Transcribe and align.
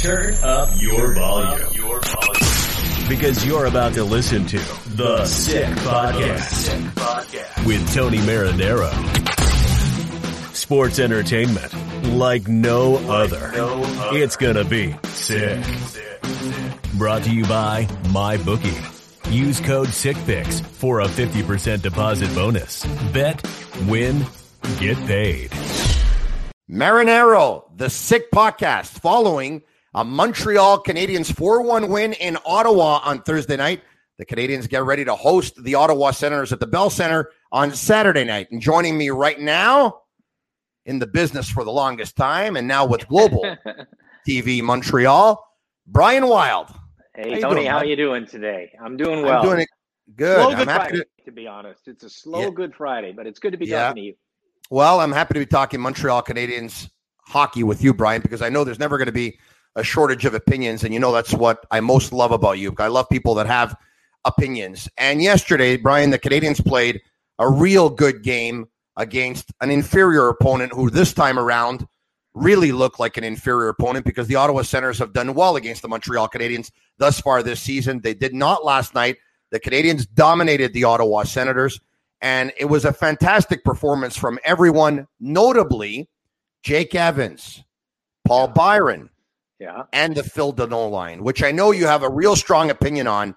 Turn 0.00 0.32
up 0.42 0.70
your 0.80 1.12
volume. 1.12 1.68
Your 1.74 2.00
volume. 2.00 3.06
Because 3.06 3.44
you're 3.44 3.66
about 3.66 3.92
to 3.92 4.02
listen 4.02 4.46
to 4.46 4.56
The 4.96 5.26
Sick 5.26 5.66
Podcast 5.66 7.66
with 7.66 7.94
Tony 7.94 8.16
Marinaro. 8.18 8.90
Sports 10.54 10.98
entertainment 11.00 11.74
like 12.14 12.48
no 12.48 12.96
other. 13.10 13.52
It's 14.16 14.36
gonna 14.36 14.64
be 14.64 14.96
sick. 15.08 15.62
Brought 16.94 17.24
to 17.24 17.30
you 17.30 17.44
by 17.44 17.84
MyBookie. 18.04 19.30
Use 19.30 19.60
code 19.60 19.88
SICKPICS 19.88 20.64
for 20.64 21.00
a 21.00 21.08
50% 21.08 21.82
deposit 21.82 22.34
bonus. 22.34 22.86
Bet, 23.12 23.46
win, 23.86 24.24
get 24.78 24.96
paid. 25.06 25.50
Marinaro, 26.70 27.64
the 27.76 27.90
Sick 27.90 28.30
Podcast, 28.30 29.00
following 29.00 29.60
a 29.94 30.04
Montreal 30.04 30.82
Canadiens 30.82 31.34
4 31.34 31.62
1 31.62 31.88
win 31.88 32.12
in 32.14 32.36
Ottawa 32.44 33.00
on 33.04 33.22
Thursday 33.22 33.56
night. 33.56 33.82
The 34.18 34.26
Canadiens 34.26 34.68
get 34.68 34.84
ready 34.84 35.04
to 35.04 35.14
host 35.14 35.62
the 35.64 35.74
Ottawa 35.74 36.10
Senators 36.10 36.52
at 36.52 36.60
the 36.60 36.66
Bell 36.66 36.90
Center 36.90 37.30
on 37.52 37.72
Saturday 37.74 38.24
night. 38.24 38.48
And 38.50 38.60
joining 38.60 38.96
me 38.98 39.10
right 39.10 39.40
now 39.40 40.02
in 40.86 40.98
the 40.98 41.06
business 41.06 41.48
for 41.48 41.64
the 41.64 41.72
longest 41.72 42.16
time 42.16 42.56
and 42.56 42.68
now 42.68 42.84
with 42.86 43.08
Global 43.08 43.56
TV 44.28 44.62
Montreal, 44.62 45.42
Brian 45.86 46.26
Wilde. 46.28 46.68
Hey 47.14 47.34
How 47.40 47.48
Tony, 47.48 47.54
doing, 47.62 47.66
how 47.66 47.78
bud? 47.80 47.88
you 47.88 47.96
doing 47.96 48.26
today? 48.26 48.72
I'm 48.82 48.96
doing 48.96 49.22
well. 49.22 49.40
I'm 49.40 49.44
doing 49.46 49.60
it 49.60 49.68
good. 50.16 50.36
Slow 50.36 50.50
I'm 50.50 50.56
Good 50.58 50.68
happy 50.68 50.88
Friday, 50.90 51.04
to, 51.18 51.24
to, 51.24 51.32
be 51.32 51.46
honest. 51.46 51.88
It's 51.88 52.04
a 52.04 52.10
slow 52.10 52.42
Yeah. 52.42 52.50
Good 52.50 52.74
Friday, 52.74 53.12
but 53.12 53.26
it's 53.26 53.38
good 53.38 53.52
to 53.52 53.58
be 53.58 53.66
Yeah. 53.66 53.86
talking 53.88 54.02
to 54.02 54.06
you. 54.08 54.14
well, 54.70 55.00
I'm 55.00 55.12
happy 55.12 55.34
to 55.34 55.40
be 55.40 55.46
talking 55.46 55.80
Montreal 55.80 56.22
Canadiens 56.22 56.88
hockey 57.26 57.62
with 57.64 57.82
you, 57.82 57.92
Brian, 57.94 58.20
because 58.22 58.42
I 58.42 58.48
know 58.48 58.64
there's 58.64 58.78
never 58.78 58.96
going 58.98 59.06
to 59.06 59.12
be 59.12 59.38
a 59.76 59.84
shortage 59.84 60.24
of 60.24 60.34
opinions. 60.34 60.84
And 60.84 60.92
you 60.92 61.00
know, 61.00 61.12
that's 61.12 61.32
what 61.32 61.64
I 61.70 61.80
most 61.80 62.12
love 62.12 62.32
about 62.32 62.58
you. 62.58 62.74
I 62.78 62.88
love 62.88 63.08
people 63.08 63.34
that 63.36 63.46
have 63.46 63.76
opinions. 64.24 64.88
And 64.98 65.22
yesterday, 65.22 65.76
Brian, 65.76 66.10
the 66.10 66.18
Canadiens 66.18 66.64
played 66.64 67.00
a 67.38 67.48
real 67.48 67.88
good 67.88 68.22
game 68.22 68.66
against 68.96 69.50
an 69.60 69.70
inferior 69.70 70.28
opponent 70.28 70.72
who 70.72 70.90
this 70.90 71.14
time 71.14 71.38
around 71.38 71.86
really 72.34 72.72
looked 72.72 73.00
like 73.00 73.16
an 73.16 73.24
inferior 73.24 73.68
opponent 73.68 74.04
because 74.04 74.28
the 74.28 74.36
Ottawa 74.36 74.62
Senators 74.62 74.98
have 74.98 75.12
done 75.12 75.34
well 75.34 75.56
against 75.56 75.82
the 75.82 75.88
Montreal 75.88 76.28
Canadiens 76.28 76.70
thus 76.98 77.20
far 77.20 77.42
this 77.42 77.60
season. 77.60 78.00
They 78.00 78.14
did 78.14 78.34
not 78.34 78.64
last 78.64 78.94
night. 78.94 79.16
The 79.50 79.58
Canadiens 79.60 80.06
dominated 80.14 80.72
the 80.72 80.84
Ottawa 80.84 81.24
Senators, 81.24 81.80
and 82.20 82.52
it 82.56 82.66
was 82.66 82.84
a 82.84 82.92
fantastic 82.92 83.64
performance 83.64 84.16
from 84.16 84.38
everyone, 84.44 85.08
notably 85.18 86.08
Jake 86.62 86.94
Evans, 86.94 87.64
Paul 88.24 88.48
Byron, 88.48 89.10
Yeah. 89.60 89.82
and 89.92 90.16
the 90.16 90.24
Phil 90.24 90.54
Danault 90.54 90.90
line, 90.90 91.22
which 91.22 91.42
I 91.42 91.52
know 91.52 91.70
you 91.70 91.86
have 91.86 92.02
a 92.02 92.08
real 92.08 92.34
strong 92.34 92.70
opinion 92.70 93.06
on. 93.06 93.36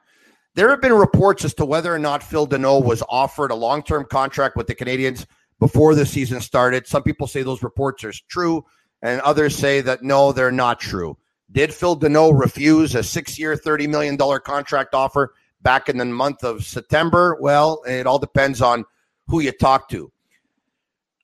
There 0.56 0.70
have 0.70 0.80
been 0.80 0.94
reports 0.94 1.44
as 1.44 1.54
to 1.56 1.66
whether 1.66 1.94
or 1.94 2.00
not 2.00 2.24
Phil 2.24 2.48
Danault 2.48 2.86
was 2.86 3.04
offered 3.10 3.52
a 3.52 3.56
long 3.56 3.84
term 3.84 4.06
contract 4.06 4.56
with 4.56 4.68
the 4.68 4.76
Canadiens 4.76 5.26
before 5.60 5.96
the 5.96 6.06
season 6.06 6.40
started. 6.40 6.88
Some 6.88 7.04
people 7.04 7.28
say 7.28 7.44
those 7.44 7.62
reports 7.62 8.06
are 8.06 8.14
true, 8.30 8.64
and 9.02 9.20
others 9.22 9.56
say 9.56 9.82
that 9.82 10.02
no, 10.02 10.32
they're 10.32 10.52
not 10.52 10.80
true. 10.80 11.18
Did 11.52 11.74
Phil 11.74 12.00
Danault 12.00 12.40
refuse 12.40 12.96
a 12.96 13.04
six 13.04 13.38
year, 13.38 13.56
$30 13.56 13.90
million 13.90 14.18
contract 14.18 14.96
offer 14.96 15.34
back 15.62 15.90
in 15.90 15.98
the 15.98 16.06
month 16.06 16.46
of 16.46 16.64
September? 16.64 17.38
Well, 17.40 17.84
it 17.86 18.08
all 18.08 18.20
depends 18.20 18.62
on 18.62 18.86
who 19.28 19.42
you 19.42 19.52
talk 19.52 19.90
to. 19.90 20.10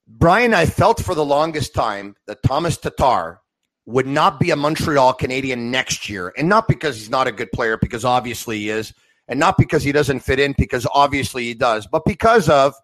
Brian, 0.08 0.54
I 0.54 0.66
felt 0.66 1.02
for 1.02 1.16
the 1.16 1.24
longest 1.24 1.74
time 1.74 2.16
that 2.26 2.44
Thomas 2.44 2.78
Tatar 2.78 3.42
would 3.90 4.08
not 4.08 4.40
be 4.40 4.52
a 4.52 4.56
Montreal 4.56 5.14
Canadian 5.14 5.72
next 5.72 6.10
year. 6.10 6.32
And 6.38 6.48
not 6.48 6.68
because 6.68 6.98
he's 6.98 7.10
not 7.10 7.28
a 7.28 7.32
good 7.32 7.52
player, 7.52 7.76
because 7.76 8.06
obviously 8.06 8.60
he 8.60 8.70
is, 8.70 8.94
and 9.28 9.40
not 9.40 9.58
because 9.58 9.84
he 9.84 9.92
doesn't 9.92 10.20
fit 10.20 10.40
in, 10.40 10.54
because 10.58 10.86
obviously 10.94 11.46
he 11.46 11.54
does, 11.56 11.88
but 11.88 12.06
because 12.06 12.50
of 12.50 12.76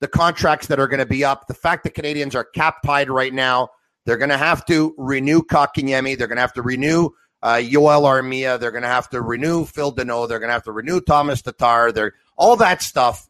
the 0.00 0.08
contracts 0.08 0.66
that 0.66 0.80
are 0.80 0.88
going 0.88 1.00
to 1.00 1.06
be 1.06 1.24
up. 1.24 1.46
The 1.46 1.54
fact 1.54 1.84
that 1.84 1.94
Canadiens 1.94 2.34
are 2.34 2.44
cap 2.44 2.82
tied 2.84 3.08
right 3.08 3.32
now, 3.32 3.68
they're 4.04 4.16
going 4.18 4.30
to 4.30 4.36
have 4.36 4.66
to 4.66 4.94
renew 4.98 5.42
Kotkaniemi. 5.42 6.18
They're 6.18 6.26
going 6.26 6.36
to 6.36 6.42
have 6.42 6.52
to 6.54 6.62
renew 6.62 7.10
uh, 7.40 7.54
Yoel 7.54 8.02
Armia. 8.02 8.58
They're 8.58 8.72
going 8.72 8.82
to 8.82 8.88
have 8.88 9.08
to 9.10 9.22
renew 9.22 9.64
Phil 9.64 9.94
Danault. 9.94 10.28
They're 10.28 10.40
going 10.40 10.48
to 10.48 10.54
have 10.54 10.64
to 10.64 10.72
renew 10.72 11.00
Thomas 11.00 11.40
Tatar. 11.40 11.92
They're 11.92 12.14
all 12.36 12.56
that 12.56 12.82
stuff. 12.82 13.28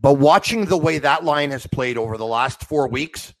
But 0.00 0.14
watching 0.14 0.66
the 0.66 0.76
way 0.76 0.98
that 0.98 1.24
line 1.24 1.52
has 1.52 1.66
played 1.68 1.98
over 1.98 2.18
the 2.18 2.26
last 2.26 2.64
four 2.64 2.88
weeks, 2.88 3.32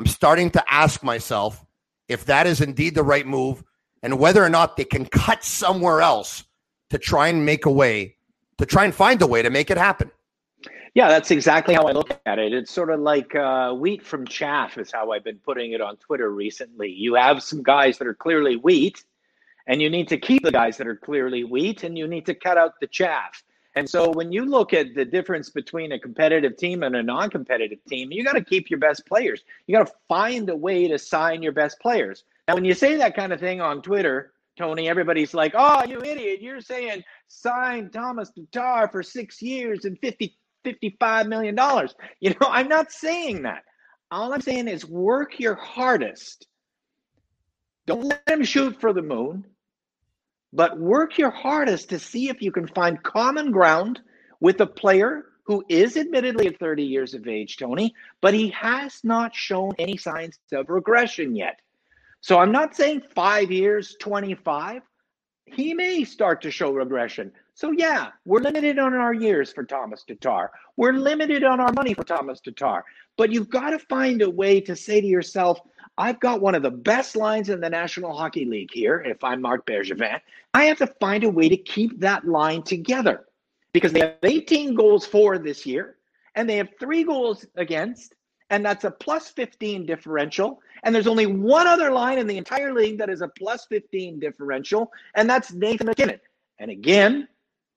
I'm 0.00 0.06
starting 0.06 0.48
to 0.52 0.64
ask 0.66 1.02
myself 1.02 1.62
if 2.08 2.24
that 2.24 2.46
is 2.46 2.62
indeed 2.62 2.94
the 2.94 3.02
right 3.02 3.26
move 3.26 3.62
and 4.02 4.18
whether 4.18 4.42
or 4.42 4.48
not 4.48 4.78
they 4.78 4.84
can 4.86 5.04
cut 5.04 5.44
somewhere 5.44 6.00
else 6.00 6.44
to 6.88 6.96
try 6.96 7.28
and 7.28 7.44
make 7.44 7.66
a 7.66 7.70
way, 7.70 8.16
to 8.56 8.64
try 8.64 8.86
and 8.86 8.94
find 8.94 9.20
a 9.20 9.26
way 9.26 9.42
to 9.42 9.50
make 9.50 9.70
it 9.70 9.76
happen. 9.76 10.10
Yeah, 10.94 11.08
that's 11.08 11.30
exactly 11.30 11.74
how 11.74 11.82
I 11.82 11.92
look 11.92 12.18
at 12.24 12.38
it. 12.38 12.54
It's 12.54 12.70
sort 12.70 12.88
of 12.88 13.00
like 13.00 13.34
uh, 13.34 13.74
wheat 13.74 14.02
from 14.02 14.26
chaff, 14.26 14.78
is 14.78 14.90
how 14.90 15.12
I've 15.12 15.22
been 15.22 15.36
putting 15.36 15.72
it 15.72 15.82
on 15.82 15.98
Twitter 15.98 16.30
recently. 16.30 16.88
You 16.88 17.16
have 17.16 17.42
some 17.42 17.62
guys 17.62 17.98
that 17.98 18.06
are 18.06 18.14
clearly 18.14 18.56
wheat, 18.56 19.04
and 19.66 19.82
you 19.82 19.90
need 19.90 20.08
to 20.08 20.16
keep 20.16 20.44
the 20.44 20.50
guys 20.50 20.78
that 20.78 20.86
are 20.86 20.96
clearly 20.96 21.44
wheat, 21.44 21.84
and 21.84 21.98
you 21.98 22.08
need 22.08 22.24
to 22.24 22.34
cut 22.34 22.56
out 22.56 22.80
the 22.80 22.86
chaff. 22.86 23.44
And 23.76 23.88
so 23.88 24.10
when 24.10 24.32
you 24.32 24.44
look 24.44 24.72
at 24.72 24.94
the 24.94 25.04
difference 25.04 25.50
between 25.50 25.92
a 25.92 25.98
competitive 25.98 26.56
team 26.56 26.82
and 26.82 26.96
a 26.96 27.02
non 27.02 27.30
competitive 27.30 27.78
team, 27.88 28.10
you 28.10 28.24
got 28.24 28.32
to 28.32 28.44
keep 28.44 28.68
your 28.68 28.80
best 28.80 29.06
players. 29.06 29.42
You 29.66 29.76
got 29.76 29.86
to 29.86 29.92
find 30.08 30.48
a 30.50 30.56
way 30.56 30.88
to 30.88 30.98
sign 30.98 31.42
your 31.42 31.52
best 31.52 31.78
players. 31.80 32.24
Now, 32.48 32.54
when 32.54 32.64
you 32.64 32.74
say 32.74 32.96
that 32.96 33.14
kind 33.14 33.32
of 33.32 33.38
thing 33.38 33.60
on 33.60 33.80
Twitter, 33.80 34.32
Tony, 34.58 34.88
everybody's 34.88 35.34
like, 35.34 35.52
oh, 35.54 35.84
you 35.84 36.02
idiot. 36.02 36.42
You're 36.42 36.60
saying 36.60 37.04
sign 37.28 37.90
Thomas 37.90 38.30
Tatar 38.30 38.88
for 38.88 39.02
six 39.02 39.40
years 39.40 39.84
and 39.84 39.98
50 40.00 40.36
$55 40.64 41.28
million. 41.28 41.58
You 42.20 42.30
know, 42.30 42.48
I'm 42.48 42.68
not 42.68 42.92
saying 42.92 43.42
that. 43.42 43.64
All 44.10 44.32
I'm 44.34 44.40
saying 44.40 44.68
is 44.68 44.84
work 44.84 45.38
your 45.38 45.54
hardest. 45.54 46.46
Don't 47.86 48.04
let 48.04 48.28
him 48.28 48.44
shoot 48.44 48.78
for 48.80 48.92
the 48.92 49.02
moon, 49.02 49.46
but 50.52 50.78
work 50.78 51.18
your 51.18 51.30
hardest 51.30 51.90
to 51.90 51.98
see 51.98 52.28
if 52.28 52.42
you 52.42 52.52
can 52.52 52.66
find 52.66 53.02
common 53.02 53.50
ground 53.52 54.00
with 54.40 54.60
a 54.60 54.66
player 54.66 55.26
who 55.44 55.64
is 55.68 55.96
admittedly 55.96 56.46
at 56.46 56.58
30 56.58 56.82
years 56.82 57.14
of 57.14 57.26
age, 57.26 57.56
Tony, 57.56 57.94
but 58.20 58.34
he 58.34 58.50
has 58.50 59.00
not 59.02 59.34
shown 59.34 59.72
any 59.78 59.96
signs 59.96 60.38
of 60.52 60.68
regression 60.68 61.34
yet. 61.34 61.58
So 62.20 62.38
I'm 62.38 62.52
not 62.52 62.76
saying 62.76 63.02
five 63.14 63.50
years, 63.50 63.96
25. 64.00 64.82
He 65.46 65.74
may 65.74 66.04
start 66.04 66.42
to 66.42 66.50
show 66.50 66.70
regression. 66.72 67.32
So 67.54 67.72
yeah, 67.72 68.10
we're 68.24 68.40
limited 68.40 68.78
on 68.78 68.94
our 68.94 69.12
years 69.12 69.52
for 69.52 69.64
Thomas 69.64 70.04
Tatar. 70.04 70.50
We're 70.76 70.92
limited 70.92 71.42
on 71.44 71.60
our 71.60 71.72
money 71.72 71.94
for 71.94 72.04
Thomas 72.04 72.40
Tatar. 72.40 72.84
But 73.16 73.32
you've 73.32 73.50
got 73.50 73.70
to 73.70 73.78
find 73.78 74.22
a 74.22 74.30
way 74.30 74.60
to 74.60 74.76
say 74.76 75.00
to 75.00 75.06
yourself, 75.06 75.60
I've 76.00 76.18
got 76.18 76.40
one 76.40 76.54
of 76.54 76.62
the 76.62 76.70
best 76.70 77.14
lines 77.14 77.50
in 77.50 77.60
the 77.60 77.68
National 77.68 78.16
Hockey 78.16 78.46
League 78.46 78.70
here. 78.72 79.02
If 79.02 79.22
I'm 79.22 79.42
Marc 79.42 79.66
Bergevin, 79.66 80.18
I 80.54 80.64
have 80.64 80.78
to 80.78 80.86
find 80.86 81.24
a 81.24 81.28
way 81.28 81.50
to 81.50 81.58
keep 81.58 82.00
that 82.00 82.26
line 82.26 82.62
together 82.62 83.26
because 83.74 83.92
they 83.92 84.00
have 84.00 84.16
18 84.22 84.74
goals 84.74 85.04
for 85.04 85.36
this 85.36 85.66
year 85.66 85.96
and 86.36 86.48
they 86.48 86.56
have 86.56 86.70
three 86.80 87.04
goals 87.04 87.44
against, 87.56 88.14
and 88.48 88.64
that's 88.64 88.84
a 88.84 88.90
plus 88.90 89.28
15 89.28 89.84
differential. 89.84 90.62
And 90.84 90.94
there's 90.94 91.06
only 91.06 91.26
one 91.26 91.66
other 91.66 91.90
line 91.90 92.18
in 92.18 92.26
the 92.26 92.38
entire 92.38 92.72
league 92.72 92.96
that 92.96 93.10
is 93.10 93.20
a 93.20 93.28
plus 93.28 93.66
15 93.66 94.18
differential, 94.18 94.90
and 95.16 95.28
that's 95.28 95.52
Nathan 95.52 95.86
MacKinnon. 95.86 96.20
And 96.60 96.70
again, 96.70 97.28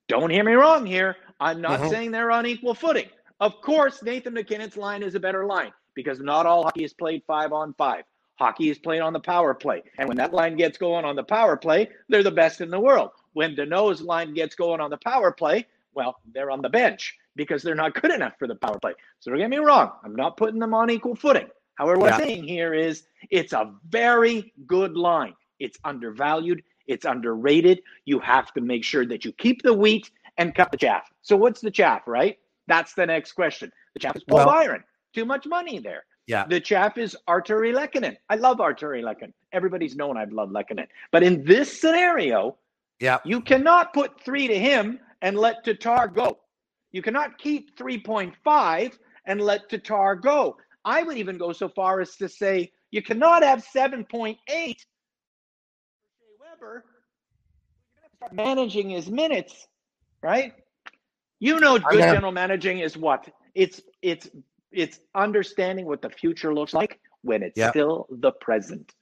don't 0.08 0.30
hear 0.30 0.46
me 0.46 0.54
wrong 0.54 0.86
here. 0.86 1.18
I'm 1.42 1.60
not 1.60 1.82
Mhm. 1.82 1.90
saying 1.90 2.12
they're 2.12 2.32
on 2.32 2.46
equal 2.46 2.74
footing. 2.74 3.10
Of 3.42 3.60
course, 3.60 4.02
Nathan 4.02 4.34
MacKinnon's 4.34 4.78
line 4.78 5.04
is 5.04 5.16
a 5.16 5.20
better 5.20 5.46
line 5.46 5.74
because 5.94 6.22
not 6.22 6.46
all 6.46 6.64
hockey 6.64 6.86
is 6.86 6.94
played 6.94 7.22
five 7.28 7.52
on 7.52 7.74
five. 7.74 8.06
Hockey 8.36 8.70
is 8.70 8.80
played 8.80 9.02
on 9.02 9.14
the 9.14 9.20
power 9.20 9.54
play. 9.54 9.84
And 9.98 10.08
when 10.08 10.18
that 10.18 10.34
line 10.34 10.56
gets 10.56 10.78
going 10.78 11.06
on 11.06 11.16
the 11.16 11.24
power 11.24 11.56
play, 11.56 11.90
they're 12.10 12.24
the 12.24 12.32
best 12.32 12.62
in 12.62 12.70
the 12.70 12.80
world. 12.80 13.12
When 13.34 13.56
Danault's 13.56 14.02
line 14.02 14.34
gets 14.34 14.56
going 14.56 14.82
on 14.82 14.90
the 14.90 14.98
power 14.98 15.32
play, 15.32 15.68
well, 15.94 16.20
they're 16.34 16.52
on 16.52 16.62
the 16.62 16.70
bench 16.70 17.18
because 17.36 17.62
they're 17.62 17.76
not 17.76 18.00
good 18.00 18.12
enough 18.12 18.34
for 18.40 18.48
the 18.48 18.56
power 18.56 18.80
play. 18.80 18.94
So 19.20 19.32
don't 19.32 19.40
get 19.40 19.50
me 19.50 19.58
wrong. 19.58 19.92
I'm 20.04 20.16
not 20.16 20.38
putting 20.38 20.60
them 20.60 20.74
on 20.74 20.90
equal 20.90 21.16
footing. 21.16 21.48
However, 21.76 22.00
what 22.00 22.14
I'm 22.14 22.20
saying 22.20 22.44
here 22.44 22.74
is 22.74 23.04
it's 23.30 23.54
a 23.54 23.74
very 23.90 24.54
good 24.68 24.96
line. 24.96 25.34
It's 25.60 25.78
undervalued. 25.84 26.64
It's 26.88 27.06
underrated. 27.06 27.82
You 28.06 28.20
have 28.20 28.54
to 28.54 28.62
make 28.62 28.84
sure 28.84 29.06
that 29.06 29.26
you 29.26 29.32
keep 29.32 29.62
the 29.62 29.74
wheat 29.74 30.12
and 30.38 30.54
cut 30.54 30.72
the 30.72 30.78
chaff. 30.78 31.10
So 31.22 31.36
what's 31.36 31.62
the 31.62 31.72
chaff, 31.72 32.08
right? 32.08 32.38
That's 32.68 32.94
the 32.94 33.06
next 33.06 33.34
question. 33.34 33.72
The 33.94 34.00
chaff 34.00 34.16
is 34.16 34.24
Paul 34.24 34.38
well, 34.38 34.46
Byron. 34.48 34.84
Too 35.14 35.26
much 35.26 35.46
money 35.46 35.80
there. 35.80 36.04
Yeah. 36.28 36.46
The 36.48 36.60
chaff 36.60 36.98
is 36.98 37.18
Artturi 37.28 37.74
Lehkonen. 37.74 38.16
I 38.30 38.36
love 38.36 38.58
Artturi 38.58 39.04
Lehkonen. 39.04 39.34
Everybody's 39.52 39.96
known 39.96 40.18
I've 40.18 40.32
loved 40.32 40.54
Lehkonen. 40.54 40.88
But 41.12 41.24
in 41.24 41.44
this 41.44 41.82
scenario, 41.82 42.58
yeah, 43.00 43.20
you 43.26 43.42
cannot 43.42 43.94
put 43.94 44.22
three 44.22 44.48
to 44.48 44.58
him 44.58 45.00
and 45.22 45.38
let 45.38 45.64
Tatar 45.64 46.08
go. 46.08 46.38
You 46.92 47.02
cannot 47.02 47.38
keep 47.38 47.78
3.5 47.78 48.98
and 49.26 49.42
let 49.42 49.70
Tatar 49.70 50.16
go. 50.16 50.58
I 50.86 51.04
would 51.04 51.18
even 51.18 51.38
go 51.38 51.52
so 51.52 51.68
far 51.68 52.02
as 52.02 52.16
to 52.18 52.30
say 52.30 52.72
you 52.92 53.02
cannot 53.02 53.44
have 53.44 53.66
7.8 53.66 54.38
Weber. 56.40 56.86
Start 58.18 58.34
managing 58.34 58.90
his 58.90 59.10
minutes, 59.10 59.68
right? 60.22 60.54
You 61.40 61.60
know, 61.60 61.80
good 61.80 62.00
general 62.00 62.32
managing 62.32 62.80
is 62.80 62.96
what? 62.96 63.28
It's 63.56 63.82
it's 64.02 64.30
it's 64.74 65.00
understanding 65.16 65.86
what 65.86 66.02
the 66.02 66.10
future 66.10 66.54
looks 66.54 66.74
like 66.74 67.00
when 67.22 67.44
it's 67.44 67.58
yep. 67.58 67.72
still 67.72 68.08
the 68.10 68.32
present. 68.32 68.94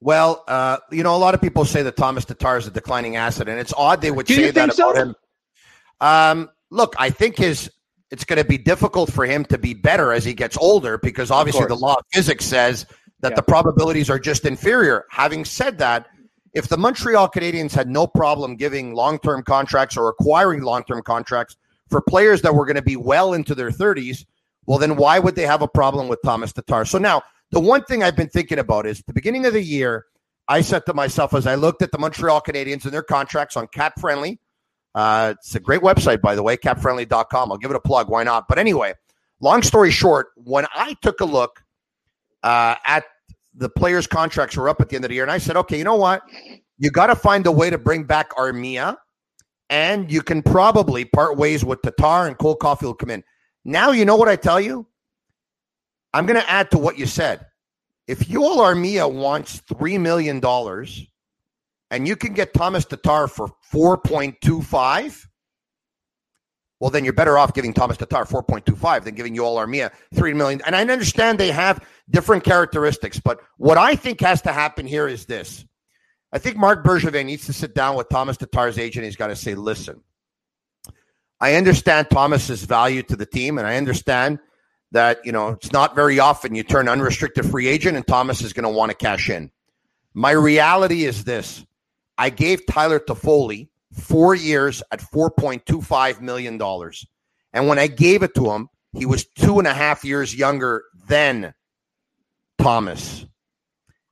Well, 0.00 0.44
uh, 0.48 0.78
you 0.90 1.02
know, 1.02 1.16
a 1.16 1.18
lot 1.18 1.34
of 1.34 1.40
people 1.40 1.64
say 1.64 1.82
that 1.82 1.96
Thomas 1.96 2.24
Tatar 2.24 2.58
is 2.58 2.66
a 2.66 2.70
declining 2.70 3.16
asset, 3.16 3.48
and 3.48 3.58
it's 3.58 3.72
odd 3.76 4.00
they 4.00 4.10
would 4.10 4.26
Do 4.26 4.34
say 4.34 4.50
that 4.50 4.74
so? 4.74 4.90
about 4.90 5.02
him. 5.02 5.14
Um, 6.00 6.50
look, 6.70 6.94
I 6.98 7.10
think 7.10 7.38
his 7.38 7.70
it's 8.10 8.24
going 8.24 8.40
to 8.40 8.44
be 8.48 8.58
difficult 8.58 9.12
for 9.12 9.24
him 9.24 9.44
to 9.46 9.58
be 9.58 9.74
better 9.74 10.12
as 10.12 10.24
he 10.24 10.34
gets 10.34 10.56
older 10.58 10.98
because 10.98 11.30
obviously 11.30 11.66
the 11.66 11.74
law 11.74 11.94
of 11.94 12.04
physics 12.12 12.44
says 12.44 12.86
that 13.20 13.30
yeah. 13.30 13.36
the 13.36 13.42
probabilities 13.42 14.10
are 14.10 14.18
just 14.18 14.44
inferior. 14.44 15.04
Having 15.10 15.46
said 15.46 15.78
that, 15.78 16.06
if 16.52 16.68
the 16.68 16.76
Montreal 16.76 17.28
Canadiens 17.28 17.72
had 17.72 17.88
no 17.88 18.06
problem 18.06 18.54
giving 18.54 18.94
long-term 18.94 19.42
contracts 19.42 19.96
or 19.96 20.08
acquiring 20.08 20.62
long-term 20.62 21.02
contracts 21.02 21.56
for 21.88 22.00
players 22.00 22.42
that 22.42 22.54
were 22.54 22.66
going 22.66 22.76
to 22.76 22.82
be 22.82 22.96
well 22.96 23.32
into 23.32 23.54
their 23.54 23.70
30s, 23.70 24.24
well, 24.66 24.78
then 24.78 24.96
why 24.96 25.18
would 25.18 25.36
they 25.36 25.46
have 25.46 25.62
a 25.62 25.68
problem 25.68 26.08
with 26.08 26.20
Thomas 26.24 26.52
Tatar? 26.52 26.84
So 26.84 26.98
now, 26.98 27.22
the 27.50 27.60
one 27.60 27.84
thing 27.84 28.02
I've 28.02 28.16
been 28.16 28.28
thinking 28.28 28.58
about 28.58 28.86
is 28.86 29.02
the 29.06 29.12
beginning 29.12 29.46
of 29.46 29.52
the 29.52 29.62
year, 29.62 30.06
I 30.48 30.60
said 30.60 30.86
to 30.86 30.94
myself 30.94 31.34
as 31.34 31.46
I 31.46 31.54
looked 31.54 31.82
at 31.82 31.92
the 31.92 31.98
Montreal 31.98 32.40
Canadiens 32.42 32.84
and 32.84 32.92
their 32.92 33.02
contracts 33.02 33.56
on 33.56 33.66
Cap 33.68 34.00
Friendly. 34.00 34.40
Uh, 34.94 35.34
it's 35.38 35.54
a 35.54 35.60
great 35.60 35.80
website, 35.80 36.20
by 36.20 36.34
the 36.34 36.42
way, 36.42 36.56
capfriendly.com. 36.56 37.50
I'll 37.50 37.58
give 37.58 37.70
it 37.70 37.76
a 37.76 37.80
plug. 37.80 38.08
Why 38.08 38.22
not? 38.22 38.46
But 38.48 38.58
anyway, 38.58 38.94
long 39.40 39.62
story 39.62 39.90
short, 39.90 40.28
when 40.36 40.66
I 40.74 40.96
took 41.02 41.20
a 41.20 41.24
look 41.24 41.62
uh, 42.42 42.76
at 42.86 43.04
the 43.54 43.68
players' 43.68 44.06
contracts 44.06 44.56
were 44.56 44.68
up 44.68 44.80
at 44.80 44.88
the 44.88 44.96
end 44.96 45.04
of 45.04 45.08
the 45.08 45.14
year, 45.14 45.24
and 45.24 45.32
I 45.32 45.38
said, 45.38 45.56
okay, 45.56 45.78
you 45.78 45.84
know 45.84 45.96
what? 45.96 46.22
You 46.78 46.90
got 46.90 47.06
to 47.06 47.16
find 47.16 47.46
a 47.46 47.52
way 47.52 47.70
to 47.70 47.78
bring 47.78 48.04
back 48.04 48.30
Armia, 48.32 48.96
and 49.70 50.10
you 50.10 50.22
can 50.22 50.42
probably 50.42 51.04
part 51.04 51.36
ways 51.36 51.64
with 51.64 51.82
Tatar 51.82 52.26
and 52.26 52.36
Cole 52.38 52.56
Caufield 52.56 52.98
come 52.98 53.10
in. 53.10 53.24
Now, 53.64 53.92
you 53.92 54.04
know 54.04 54.16
what 54.16 54.28
I 54.28 54.36
tell 54.36 54.60
you? 54.60 54.86
I'm 56.12 56.26
going 56.26 56.40
to 56.40 56.50
add 56.50 56.70
to 56.72 56.78
what 56.78 56.98
you 56.98 57.06
said. 57.06 57.46
If 58.06 58.20
Yoel 58.20 58.58
Armia 58.58 59.10
wants 59.10 59.60
$3 59.62 59.98
million 59.98 60.42
and 61.90 62.08
you 62.08 62.16
can 62.16 62.34
get 62.34 62.52
Thomas 62.52 62.84
Tatar 62.84 63.26
for 63.28 63.48
4.25, 63.72 65.26
well, 66.80 66.90
then 66.90 67.02
you're 67.04 67.14
better 67.14 67.38
off 67.38 67.54
giving 67.54 67.72
Thomas 67.72 67.96
Tatar 67.96 68.24
4.25 68.24 69.04
than 69.04 69.14
giving 69.14 69.34
Yoel 69.34 69.56
Armia 69.56 69.90
3 70.14 70.34
million. 70.34 70.60
And 70.66 70.76
I 70.76 70.82
understand 70.82 71.38
they 71.38 71.50
have 71.50 71.82
different 72.10 72.44
characteristics, 72.44 73.18
but 73.18 73.40
what 73.56 73.78
I 73.78 73.96
think 73.96 74.20
has 74.20 74.42
to 74.42 74.52
happen 74.52 74.86
here 74.86 75.08
is 75.08 75.24
this. 75.24 75.64
I 76.32 76.38
think 76.38 76.56
Marc 76.56 76.84
Bergevin 76.84 77.26
needs 77.26 77.46
to 77.46 77.52
sit 77.52 77.74
down 77.74 77.96
with 77.96 78.08
Thomas 78.08 78.36
Tatar's 78.36 78.78
agent. 78.78 79.04
He's 79.06 79.16
got 79.16 79.28
to 79.28 79.36
say, 79.36 79.54
listen, 79.54 80.02
I 81.40 81.54
understand 81.54 82.08
Thomas's 82.10 82.64
value 82.64 83.02
to 83.04 83.16
the 83.16 83.26
team, 83.26 83.58
and 83.58 83.66
I 83.66 83.76
understand 83.76 84.38
that 84.92 85.24
you 85.24 85.32
know 85.32 85.50
it's 85.50 85.72
not 85.72 85.94
very 85.94 86.18
often 86.18 86.54
you 86.54 86.62
turn 86.62 86.88
unrestricted 86.88 87.46
free 87.46 87.66
agent, 87.66 87.96
and 87.96 88.06
Thomas 88.06 88.42
is 88.42 88.52
going 88.52 88.64
to 88.64 88.70
want 88.70 88.90
to 88.90 88.96
cash 88.96 89.28
in. 89.28 89.50
My 90.14 90.30
reality 90.30 91.04
is 91.04 91.24
this: 91.24 91.64
I 92.16 92.30
gave 92.30 92.66
Tyler 92.66 93.00
Toffoli 93.00 93.68
four 93.92 94.34
years 94.34 94.82
at 94.90 95.00
four 95.00 95.30
point 95.30 95.66
two 95.66 95.82
five 95.82 96.22
million 96.22 96.58
dollars, 96.58 97.06
and 97.52 97.68
when 97.68 97.78
I 97.78 97.88
gave 97.88 98.22
it 98.22 98.34
to 98.36 98.50
him, 98.50 98.68
he 98.92 99.06
was 99.06 99.24
two 99.24 99.58
and 99.58 99.66
a 99.66 99.74
half 99.74 100.04
years 100.04 100.34
younger 100.34 100.84
than 101.08 101.54
Thomas. 102.58 103.26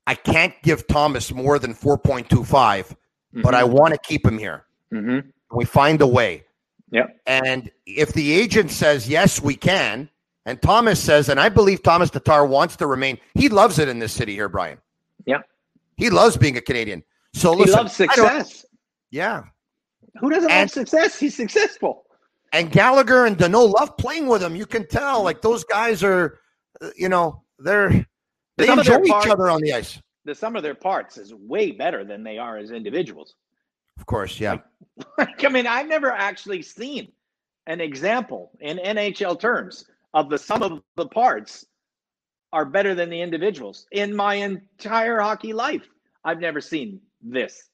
I 0.07 0.15
can't 0.15 0.55
give 0.63 0.87
Thomas 0.87 1.33
more 1.33 1.59
than 1.59 1.75
4.25, 1.75 2.27
mm-hmm. 2.29 3.43
but 3.43 3.55
I 3.55 3.63
mm-hmm. 3.63 3.73
want 3.73 3.95
to 3.95 4.01
keep 4.03 4.27
him 4.27 4.39
here. 4.39 4.65
Mm-hmm. 4.93 5.29
We 5.57 5.65
find 5.65 6.01
a 6.01 6.07
way. 6.07 6.45
Yeah. 6.93 7.06
And 7.27 7.71
if 7.87 8.12
the 8.12 8.33
agent 8.33 8.71
says, 8.71 9.09
yes, 9.09 9.41
we 9.43 9.56
can, 9.56 10.09
and 10.44 10.61
Thomas 10.61 11.00
says, 11.00 11.29
and 11.29 11.41
I 11.41 11.49
believe 11.49 11.83
Thomas 11.83 12.11
Tatar 12.11 12.47
wants 12.47 12.77
to 12.77 12.87
remain, 12.87 13.19
he 13.35 13.49
loves 13.49 13.79
it 13.79 13.89
in 13.89 13.99
this 13.99 14.12
city 14.12 14.35
here, 14.35 14.49
Brian. 14.49 14.79
Yeah. 15.27 15.39
He 15.97 16.11
loves 16.11 16.37
being 16.37 16.56
a 16.59 16.61
Canadian. 16.61 17.03
So 17.33 17.53
listen, 17.53 17.67
he 17.67 17.73
loves 17.73 17.93
success. 17.94 18.67
Yeah. 19.11 19.44
Who 20.21 20.29
doesn't 20.31 20.50
and, 20.50 20.69
love 20.69 20.71
success? 20.71 21.19
He's 21.19 21.35
successful. 21.35 22.05
And 22.53 22.71
Gallagher 22.71 23.25
and 23.25 23.38
Danault 23.38 23.73
love 23.73 23.97
playing 23.97 24.27
with 24.27 24.43
him. 24.43 24.55
You 24.55 24.67
can 24.67 24.87
tell, 24.87 25.23
like 25.23 25.41
those 25.41 25.65
guys 25.65 26.05
are, 26.05 26.41
uh, 26.83 26.91
you 26.95 27.09
know, 27.09 27.43
they're 27.59 28.06
they 28.59 28.67
some 28.67 28.81
enjoy 28.81 29.03
each 29.03 29.29
other 29.29 29.49
on 29.49 29.62
the 29.62 29.73
ice. 29.73 29.99
The 30.27 30.35
sum 30.35 30.56
of 30.56 30.62
their 30.62 30.75
parts 30.75 31.17
is 31.17 31.33
way 31.33 31.71
better 31.71 32.05
than 32.05 32.23
they 32.23 32.37
are 32.37 32.59
as 32.59 32.71
individuals. 32.71 33.35
Of 33.99 34.06
course, 34.06 34.41
yeah. 34.41 34.59
Like, 35.19 35.43
I 35.44 35.49
mean, 35.49 35.67
I've 35.67 35.89
never 35.89 36.12
actually 36.12 36.62
seen 36.62 37.11
an 37.67 37.81
example 37.81 38.50
in 38.61 38.79
NHL 38.79 39.41
terms 39.41 39.87
of 40.15 40.29
the 40.29 40.39
sum 40.39 40.62
of 40.62 40.83
the 40.97 41.06
parts 41.06 41.65
are 42.53 42.65
better 42.65 42.94
than 42.94 43.09
the 43.09 43.21
individuals 43.21 43.87
in 43.93 44.15
my 44.15 44.35
entire 44.35 45.19
hockey 45.19 45.53
life. 45.53 45.89
I've 46.25 46.41
never 46.41 46.61
seen 46.61 47.00
this. 47.23 47.71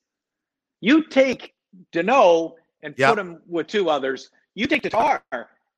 You 0.80 1.08
take 1.08 1.54
Danault 1.92 2.54
and 2.82 2.94
yep. 2.96 3.10
put 3.10 3.18
him 3.18 3.40
with 3.46 3.66
two 3.66 3.90
others. 3.90 4.30
You 4.54 4.66
take 4.66 4.82
Tatar 4.82 5.22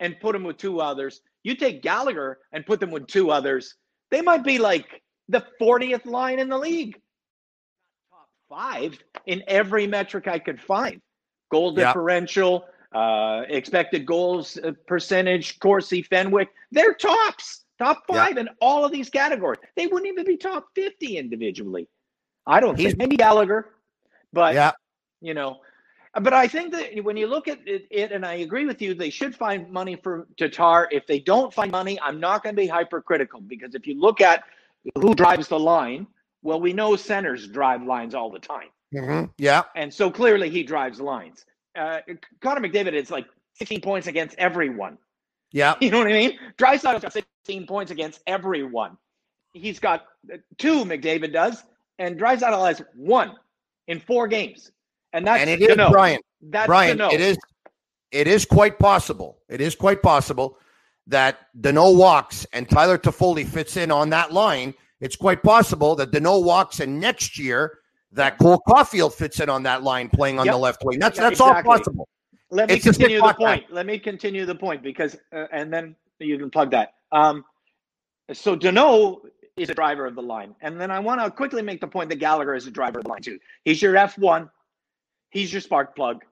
and 0.01 0.21
put 0.21 0.35
him 0.35 0.45
with 0.45 0.59
two 0.59 0.81
others. 0.81 1.23
You 1.43 1.55
take 1.55 1.83
Gallagher 1.83 2.39
and 2.53 2.67
put 2.67 2.81
them 2.81 2.91
with 2.91 3.07
two 3.07 3.31
others. 3.31 3.75
They 4.11 4.21
might 4.21 4.45
be 4.45 4.59
like 4.59 5.03
the 5.29 5.45
40th 5.61 6.05
line 6.05 6.39
in 6.39 6.49
the 6.49 6.59
league 6.59 7.01
five 8.50 8.99
in 9.26 9.42
every 9.47 9.87
metric 9.87 10.28
I 10.28 10.38
could 10.38 10.61
find 10.61 11.00
goal 11.50 11.73
differential, 11.73 12.66
uh, 12.92 13.42
expected 13.49 14.07
goals 14.07 14.59
uh, 14.59 14.73
percentage, 14.87 15.59
Corsi, 15.59 16.02
Fenwick. 16.02 16.49
They're 16.71 16.95
tops, 16.95 17.64
top 17.78 18.04
five 18.07 18.37
in 18.37 18.49
all 18.61 18.85
of 18.85 18.92
these 18.92 19.11
categories. 19.11 19.61
They 19.76 19.87
wouldn't 19.87 20.07
even 20.07 20.25
be 20.25 20.37
top 20.37 20.69
50 20.75 21.16
individually. 21.16 21.88
I 22.47 22.61
don't 22.61 22.76
He's, 22.76 22.88
think 22.88 22.99
maybe 22.99 23.16
Gallagher, 23.16 23.71
but 24.33 24.54
yeah. 24.54 24.73
you 25.21 25.35
know, 25.35 25.61
but 26.21 26.33
I 26.33 26.49
think 26.49 26.73
that 26.73 27.04
when 27.04 27.16
you 27.16 27.26
look 27.26 27.47
at 27.47 27.59
it, 27.66 27.87
it, 27.90 28.11
and 28.11 28.25
I 28.25 28.35
agree 28.35 28.66
with 28.66 28.83
you, 28.83 28.95
they 28.95 29.11
should 29.11 29.35
find 29.35 29.71
money 29.71 29.97
for 29.97 30.26
Tatar. 30.37 30.88
If 30.90 31.07
they 31.07 31.21
don't 31.21 31.52
find 31.52 31.71
money, 31.71 31.99
I'm 32.00 32.19
not 32.19 32.42
going 32.42 32.57
to 32.57 32.61
be 32.61 32.66
hypercritical 32.66 33.42
because 33.42 33.75
if 33.75 33.87
you 33.87 34.00
look 34.00 34.21
at 34.21 34.45
who 34.97 35.14
drives 35.14 35.47
the 35.49 35.59
line, 35.59 36.07
well, 36.42 36.61
we 36.61 36.73
know 36.73 36.97
centers 36.97 37.47
drive 37.49 37.82
lines 37.82 38.14
all 38.14 38.30
the 38.30 38.38
time. 38.38 38.68
Mm-hmm. 38.94 39.30
Yeah. 39.38 39.62
And 39.76 39.92
so 39.92 40.11
clearly 40.11 40.50
he 40.50 40.62
drives 40.62 41.00
lines. 41.00 41.44
Uh, 41.76 42.00
Connor 42.40 42.66
McDavid 42.66 42.94
is 42.94 43.11
like 43.11 43.26
16 43.54 43.80
points 43.80 44.06
against 44.06 44.35
everyone. 44.38 44.99
Yeah. 45.52 45.75
You 45.80 45.90
know 45.90 45.99
what 45.99 46.09
I 46.09 46.12
mean? 46.12 46.38
Draisaitl's 46.59 47.02
got 47.02 47.12
16 47.12 47.66
points 47.66 47.90
against 47.90 48.20
everyone. 48.26 48.97
He's 49.52 49.80
got 49.80 50.04
two, 50.59 50.85
McDavid 50.85 51.32
does, 51.32 51.64
and 51.99 52.18
Draisaitl 52.18 52.66
has 52.66 52.82
one 52.94 53.35
in 53.88 53.99
four 53.99 54.28
games. 54.28 54.70
And 55.12 55.26
that's 55.26 55.40
and 55.40 55.50
it 55.50 55.61
is 55.61 55.76
Brian. 55.90 56.20
That's 56.40 56.68
Brian, 56.68 57.00
it 57.00 57.20
is 57.20 57.37
it 58.12 58.28
is 58.28 58.44
quite 58.44 58.78
possible. 58.78 59.38
It 59.49 59.61
is 59.61 59.75
quite 59.75 60.02
possible 60.02 60.59
that 61.09 61.38
Danault 61.61 61.97
walks 61.97 62.47
and 62.52 62.68
Tyler 62.68 62.97
Toffoli 62.97 63.47
fits 63.47 63.76
in 63.76 63.90
on 63.90 64.11
that 64.11 64.32
line 64.32 64.75
it's 65.00 65.16
quite 65.16 65.42
possible 65.42 65.95
that 65.97 66.11
Danault 66.11 66.45
walks 66.45 66.80
and 66.80 67.00
next 67.00 67.38
year 67.38 67.78
that 68.12 68.38
Cole 68.38 68.62
Caufield 68.66 69.12
fits 69.12 69.40
in 69.40 69.49
on 69.49 69.62
that 69.64 69.83
line 69.83 70.09
playing 70.09 70.38
on 70.38 70.47
yep. 70.47 70.54
the 70.54 70.59
left 70.59 70.83
wing. 70.85 70.99
That's 70.99 71.19
that's 71.19 71.40
exactly. 71.40 71.71
all 71.71 71.78
possible. 71.78 72.09
Let 72.50 72.69
me 72.69 72.75
it's 72.76 72.85
continue 72.85 73.21
the 73.21 73.35
point. 73.35 73.64
Let 73.71 73.87
me 73.87 73.99
continue 73.99 74.45
the 74.45 74.54
point 74.54 74.83
because, 74.83 75.16
uh, 75.33 75.47
and 75.52 75.73
then 75.73 75.95
you 76.19 76.37
can 76.37 76.50
plug 76.50 76.73
that. 76.73 76.95
Um, 77.12 77.45
so 78.33 78.57
Danault 78.57 79.21
is 79.57 79.71
a 79.71 79.75
driver 79.75 80.07
of 80.07 80.16
the 80.16 80.23
line, 80.23 80.54
and 80.61 80.80
then 80.80 80.90
I 80.90 80.99
want 80.99 81.21
to 81.21 81.30
quickly 81.30 81.62
make 81.62 81.80
the 81.80 81.87
point 81.87 82.11
that 82.11 82.16
Gallagher 82.16 82.54
is 82.54 82.66
a 82.66 82.71
driver 82.71 82.99
of 82.99 83.04
the 83.04 83.11
line 83.11 83.23
too. 83.23 83.38
He's 83.64 83.80
your 83.80 83.97
F 83.97 84.19
one. 84.19 84.50
He's 85.30 85.52
your 85.52 85.61
spark 85.61 85.95
plug. 85.95 86.25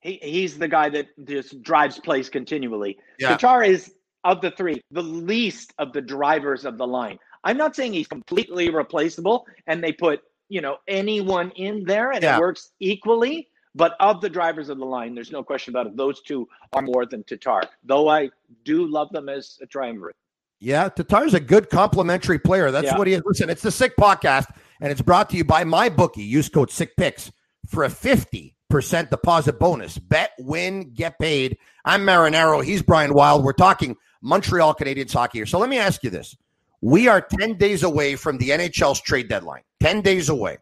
He, 0.00 0.20
he's 0.22 0.56
the 0.56 0.68
guy 0.68 0.88
that 0.90 1.08
just 1.24 1.62
drives 1.62 1.98
plays 1.98 2.30
continually. 2.30 2.98
Yeah. 3.18 3.30
Tatar 3.30 3.64
is 3.64 3.92
of 4.22 4.40
the 4.40 4.52
three, 4.52 4.80
the 4.92 5.02
least 5.02 5.72
of 5.78 5.92
the 5.92 6.00
drivers 6.00 6.64
of 6.64 6.78
the 6.78 6.86
line. 6.86 7.18
I'm 7.46 7.56
not 7.56 7.74
saying 7.76 7.92
he's 7.94 8.08
completely 8.08 8.68
replaceable 8.70 9.46
and 9.66 9.82
they 9.82 9.92
put 9.92 10.20
you 10.48 10.60
know 10.60 10.76
anyone 10.86 11.50
in 11.56 11.84
there, 11.84 12.12
and 12.12 12.22
Yeah. 12.22 12.36
it 12.36 12.40
works 12.40 12.72
equally. 12.80 13.48
But 13.74 13.94
of 14.00 14.20
the 14.22 14.30
drivers 14.30 14.68
of 14.70 14.78
the 14.78 14.86
line, 14.86 15.14
there's 15.14 15.30
no 15.30 15.42
question 15.42 15.72
about 15.74 15.86
it. 15.86 15.96
Those 15.96 16.22
two 16.22 16.48
are 16.72 16.80
more 16.82 17.04
than 17.04 17.22
Tatar, 17.24 17.62
though 17.84 18.08
I 18.08 18.30
do 18.64 18.86
love 18.86 19.10
them 19.12 19.28
as 19.28 19.58
a 19.60 19.66
triumvirate. 19.66 20.16
Yeah, 20.60 20.88
Tatar's 20.88 21.34
a 21.34 21.40
good 21.40 21.68
complimentary 21.68 22.38
player. 22.38 22.70
That's 22.70 22.86
Yeah. 22.86 22.96
what 22.98 23.06
he 23.06 23.12
is. 23.12 23.22
Listen, 23.26 23.50
it's 23.50 23.60
the 23.62 23.70
Sick 23.70 23.94
Podcast, 23.96 24.46
and 24.80 24.90
it's 24.90 25.02
brought 25.02 25.28
to 25.30 25.36
you 25.36 25.44
by 25.44 25.64
my 25.64 25.88
bookie. 25.90 26.22
Use 26.22 26.48
code 26.48 26.70
Sick 26.70 26.96
Picks 26.96 27.30
for 27.68 27.84
a 27.84 27.90
fifty 27.90 28.56
percent 28.70 29.10
deposit 29.10 29.58
bonus. 29.58 29.98
Bet, 29.98 30.30
win, 30.38 30.92
get 30.94 31.18
paid. 31.18 31.58
I'm 31.84 32.04
Marinaro. 32.06 32.64
He's 32.64 32.82
Brian 32.82 33.12
Wilde. 33.14 33.44
We're 33.44 33.52
talking 33.52 33.96
Montreal 34.22 34.74
Canadiens 34.74 35.12
hockey 35.12 35.38
here. 35.40 35.46
So 35.46 35.58
let 35.58 35.68
me 35.68 35.78
ask 35.78 36.02
you 36.02 36.08
this: 36.10 36.34
We 36.80 37.08
are 37.08 37.20
ten 37.20 37.54
days 37.54 37.82
away 37.82 38.16
from 38.16 38.38
the 38.38 38.50
NHL's 38.50 39.00
trade 39.00 39.28
deadline. 39.28 39.62
Ten 39.80 40.00
days 40.00 40.28
away. 40.28 40.58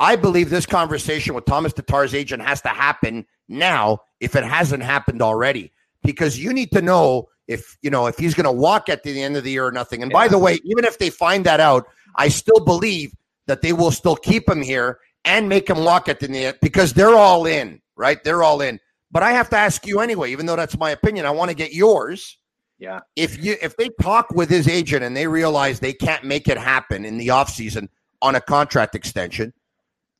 I 0.00 0.16
believe 0.16 0.50
this 0.50 0.66
conversation 0.66 1.34
with 1.34 1.44
Thomas 1.44 1.72
Tatar's 1.72 2.14
agent 2.14 2.42
has 2.42 2.60
to 2.62 2.68
happen 2.68 3.24
now 3.48 4.00
if 4.20 4.34
it 4.34 4.44
hasn't 4.44 4.82
happened 4.82 5.22
already 5.22 5.72
because 6.02 6.38
you 6.38 6.52
need 6.52 6.72
to 6.72 6.82
know 6.82 7.28
if 7.46 7.76
you 7.82 7.90
know 7.90 8.06
if 8.06 8.18
he's 8.18 8.34
going 8.34 8.44
to 8.44 8.52
walk 8.52 8.88
at 8.88 9.02
the 9.02 9.22
end 9.22 9.36
of 9.36 9.44
the 9.44 9.52
year 9.52 9.66
or 9.66 9.72
nothing. 9.72 10.02
And 10.02 10.12
by 10.12 10.28
the 10.28 10.38
way, 10.38 10.58
even 10.64 10.84
if 10.84 10.98
they 10.98 11.10
find 11.10 11.44
that 11.46 11.60
out, 11.60 11.86
I 12.16 12.28
still 12.28 12.64
believe 12.64 13.14
that 13.46 13.62
they 13.62 13.72
will 13.72 13.90
still 13.90 14.16
keep 14.16 14.48
him 14.48 14.62
here 14.62 14.98
and 15.24 15.48
make 15.48 15.68
him 15.68 15.84
walk 15.84 16.08
at 16.08 16.20
the 16.20 16.28
end 16.28 16.58
because 16.60 16.92
they're 16.92 17.14
all 17.14 17.46
in, 17.46 17.80
right? 17.96 18.22
They're 18.24 18.42
all 18.42 18.60
in. 18.60 18.80
But 19.10 19.22
I 19.22 19.32
have 19.32 19.50
to 19.50 19.56
ask 19.56 19.86
you 19.86 20.00
anyway, 20.00 20.32
even 20.32 20.46
though 20.46 20.56
that's 20.56 20.78
my 20.78 20.90
opinion. 20.90 21.26
I 21.26 21.30
want 21.30 21.50
to 21.50 21.56
get 21.56 21.72
yours. 21.72 22.38
Yeah. 22.82 22.98
If 23.14 23.42
you 23.42 23.54
if 23.62 23.76
they 23.76 23.90
talk 24.00 24.32
with 24.32 24.50
his 24.50 24.66
agent 24.66 25.04
and 25.04 25.16
they 25.16 25.28
realize 25.28 25.78
they 25.78 25.92
can't 25.92 26.24
make 26.24 26.48
it 26.48 26.58
happen 26.58 27.04
in 27.04 27.16
the 27.16 27.28
offseason 27.28 27.88
on 28.20 28.34
a 28.34 28.40
contract 28.40 28.96
extension, 28.96 29.52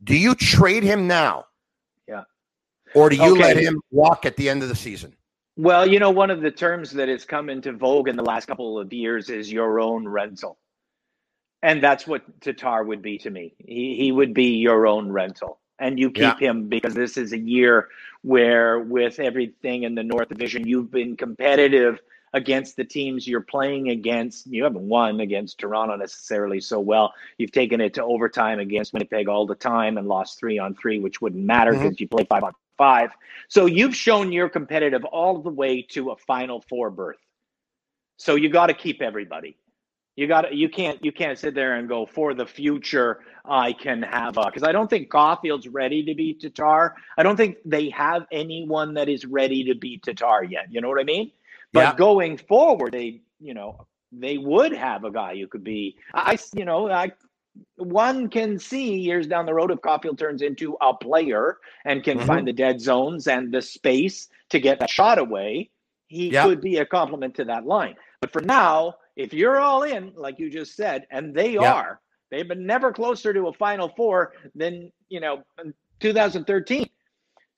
do 0.04 0.16
you 0.16 0.36
trade 0.36 0.84
him 0.84 1.08
now? 1.08 1.46
Yeah. 2.06 2.22
Or 2.94 3.10
do 3.10 3.16
you 3.16 3.32
Okay. 3.32 3.42
let 3.42 3.56
him 3.56 3.80
walk 3.90 4.24
at 4.26 4.36
the 4.36 4.48
end 4.48 4.62
of 4.62 4.68
the 4.68 4.76
season? 4.76 5.12
Well, 5.56 5.88
you 5.88 5.98
know, 5.98 6.10
one 6.10 6.30
of 6.30 6.40
the 6.40 6.52
terms 6.52 6.92
that 6.92 7.08
has 7.08 7.24
come 7.24 7.50
into 7.50 7.72
vogue 7.72 8.06
in 8.06 8.14
the 8.14 8.22
last 8.22 8.46
couple 8.46 8.78
of 8.78 8.92
years 8.92 9.28
is 9.28 9.50
your 9.50 9.80
own 9.80 10.06
rental. 10.06 10.56
And 11.64 11.82
that's 11.82 12.06
what 12.06 12.22
Tatar 12.40 12.84
would 12.84 13.02
be 13.02 13.18
to 13.18 13.30
me. 13.30 13.56
He, 13.58 13.96
he 13.96 14.12
would 14.12 14.34
be 14.34 14.54
your 14.58 14.86
own 14.86 15.10
rental. 15.10 15.58
And 15.80 15.98
you 15.98 16.12
keep 16.12 16.38
him 16.38 16.68
because 16.68 16.94
this 16.94 17.16
is 17.16 17.32
a 17.32 17.38
year 17.38 17.88
where, 18.22 18.78
with 18.78 19.18
everything 19.18 19.82
in 19.82 19.96
the 19.96 20.04
North 20.04 20.28
Division, 20.28 20.64
you've 20.64 20.92
been 20.92 21.16
competitive 21.16 21.98
against 22.32 22.76
the 22.76 22.84
teams 22.84 23.26
you're 23.26 23.40
playing 23.40 23.90
against. 23.90 24.46
You 24.46 24.64
haven't 24.64 24.88
won 24.88 25.20
against 25.20 25.58
Toronto 25.58 25.96
necessarily 25.96 26.60
so 26.60 26.80
well. 26.80 27.12
You've 27.38 27.52
taken 27.52 27.80
it 27.80 27.94
to 27.94 28.04
overtime 28.04 28.58
against 28.58 28.92
Winnipeg 28.92 29.28
all 29.28 29.46
the 29.46 29.54
time 29.54 29.98
and 29.98 30.08
lost 30.08 30.38
three 30.38 30.58
on 30.58 30.74
three, 30.74 30.98
which 30.98 31.20
wouldn't 31.20 31.44
matter 31.44 31.72
mm-hmm. 31.72 31.82
because 31.82 32.00
you 32.00 32.08
play 32.08 32.24
five 32.24 32.42
on 32.42 32.52
five. 32.78 33.10
So 33.48 33.66
you've 33.66 33.96
shown 33.96 34.32
you're 34.32 34.48
competitive 34.48 35.04
all 35.04 35.42
the 35.42 35.50
way 35.50 35.82
to 35.90 36.10
a 36.10 36.16
Final 36.16 36.62
Four 36.68 36.90
berth. 36.90 37.18
So 38.16 38.34
you 38.34 38.48
got 38.48 38.66
to 38.66 38.74
keep 38.74 39.02
everybody. 39.02 39.56
You 40.14 40.26
got 40.26 40.54
you 40.54 40.68
can't 40.68 41.02
you 41.02 41.10
can't 41.10 41.38
sit 41.38 41.54
there 41.54 41.76
and 41.76 41.88
go 41.88 42.04
for 42.04 42.34
the 42.34 42.46
future. 42.46 43.20
I 43.44 43.72
can 43.72 44.02
have 44.02 44.34
because 44.34 44.62
I 44.62 44.70
don't 44.70 44.88
think 44.88 45.08
Caufield's 45.08 45.66
ready 45.66 46.04
to 46.04 46.14
be 46.14 46.34
Tatar. 46.34 46.96
I 47.16 47.22
don't 47.22 47.36
think 47.36 47.56
they 47.64 47.88
have 47.90 48.26
anyone 48.30 48.94
that 48.94 49.08
is 49.08 49.24
ready 49.24 49.64
to 49.64 49.74
be 49.74 49.98
Tatar 49.98 50.44
yet. 50.44 50.66
You 50.70 50.82
know 50.82 50.88
what 50.88 51.00
I 51.00 51.04
mean? 51.04 51.32
But 51.72 51.80
Yeah. 51.80 51.94
going 51.96 52.36
forward, 52.36 52.92
they 52.92 53.22
you 53.40 53.54
know 53.54 53.86
they 54.12 54.38
would 54.38 54.72
have 54.72 55.04
a 55.04 55.10
guy 55.10 55.36
who 55.36 55.46
could 55.46 55.64
be. 55.64 55.96
I 56.14 56.38
you 56.54 56.64
know 56.64 56.90
I 56.90 57.12
one 57.76 58.28
can 58.28 58.58
see 58.58 58.96
years 58.98 59.26
down 59.26 59.44
the 59.46 59.54
road 59.54 59.70
if 59.70 59.78
Caufield 59.80 60.18
turns 60.18 60.42
into 60.42 60.76
a 60.80 60.94
player 60.94 61.58
and 61.84 62.02
can 62.02 62.18
Mhm. 62.18 62.26
find 62.26 62.46
the 62.48 62.52
dead 62.52 62.80
zones 62.80 63.26
and 63.26 63.52
the 63.52 63.60
space 63.60 64.28
to 64.50 64.58
get 64.58 64.78
that 64.80 64.88
shot 64.90 65.18
away, 65.18 65.70
he 66.08 66.30
Yeah. 66.30 66.44
could 66.44 66.60
be 66.62 66.78
a 66.78 66.86
complement 66.86 67.34
to 67.36 67.44
that 67.46 67.66
line. 67.66 67.96
But 68.20 68.30
for 68.32 68.40
now, 68.40 68.94
if 69.16 69.34
you're 69.34 69.58
all 69.60 69.82
in, 69.82 70.12
like 70.14 70.38
you 70.38 70.48
just 70.48 70.76
said, 70.76 71.06
and 71.10 71.34
they 71.34 71.52
Yeah. 71.54 71.72
are, 71.72 72.00
they've 72.30 72.48
been 72.48 72.66
never 72.66 72.90
closer 72.92 73.34
to 73.34 73.48
a 73.48 73.52
Final 73.52 73.88
Four 73.90 74.32
than 74.54 74.90
you 75.10 75.20
know 75.20 75.42
2013. 76.00 76.88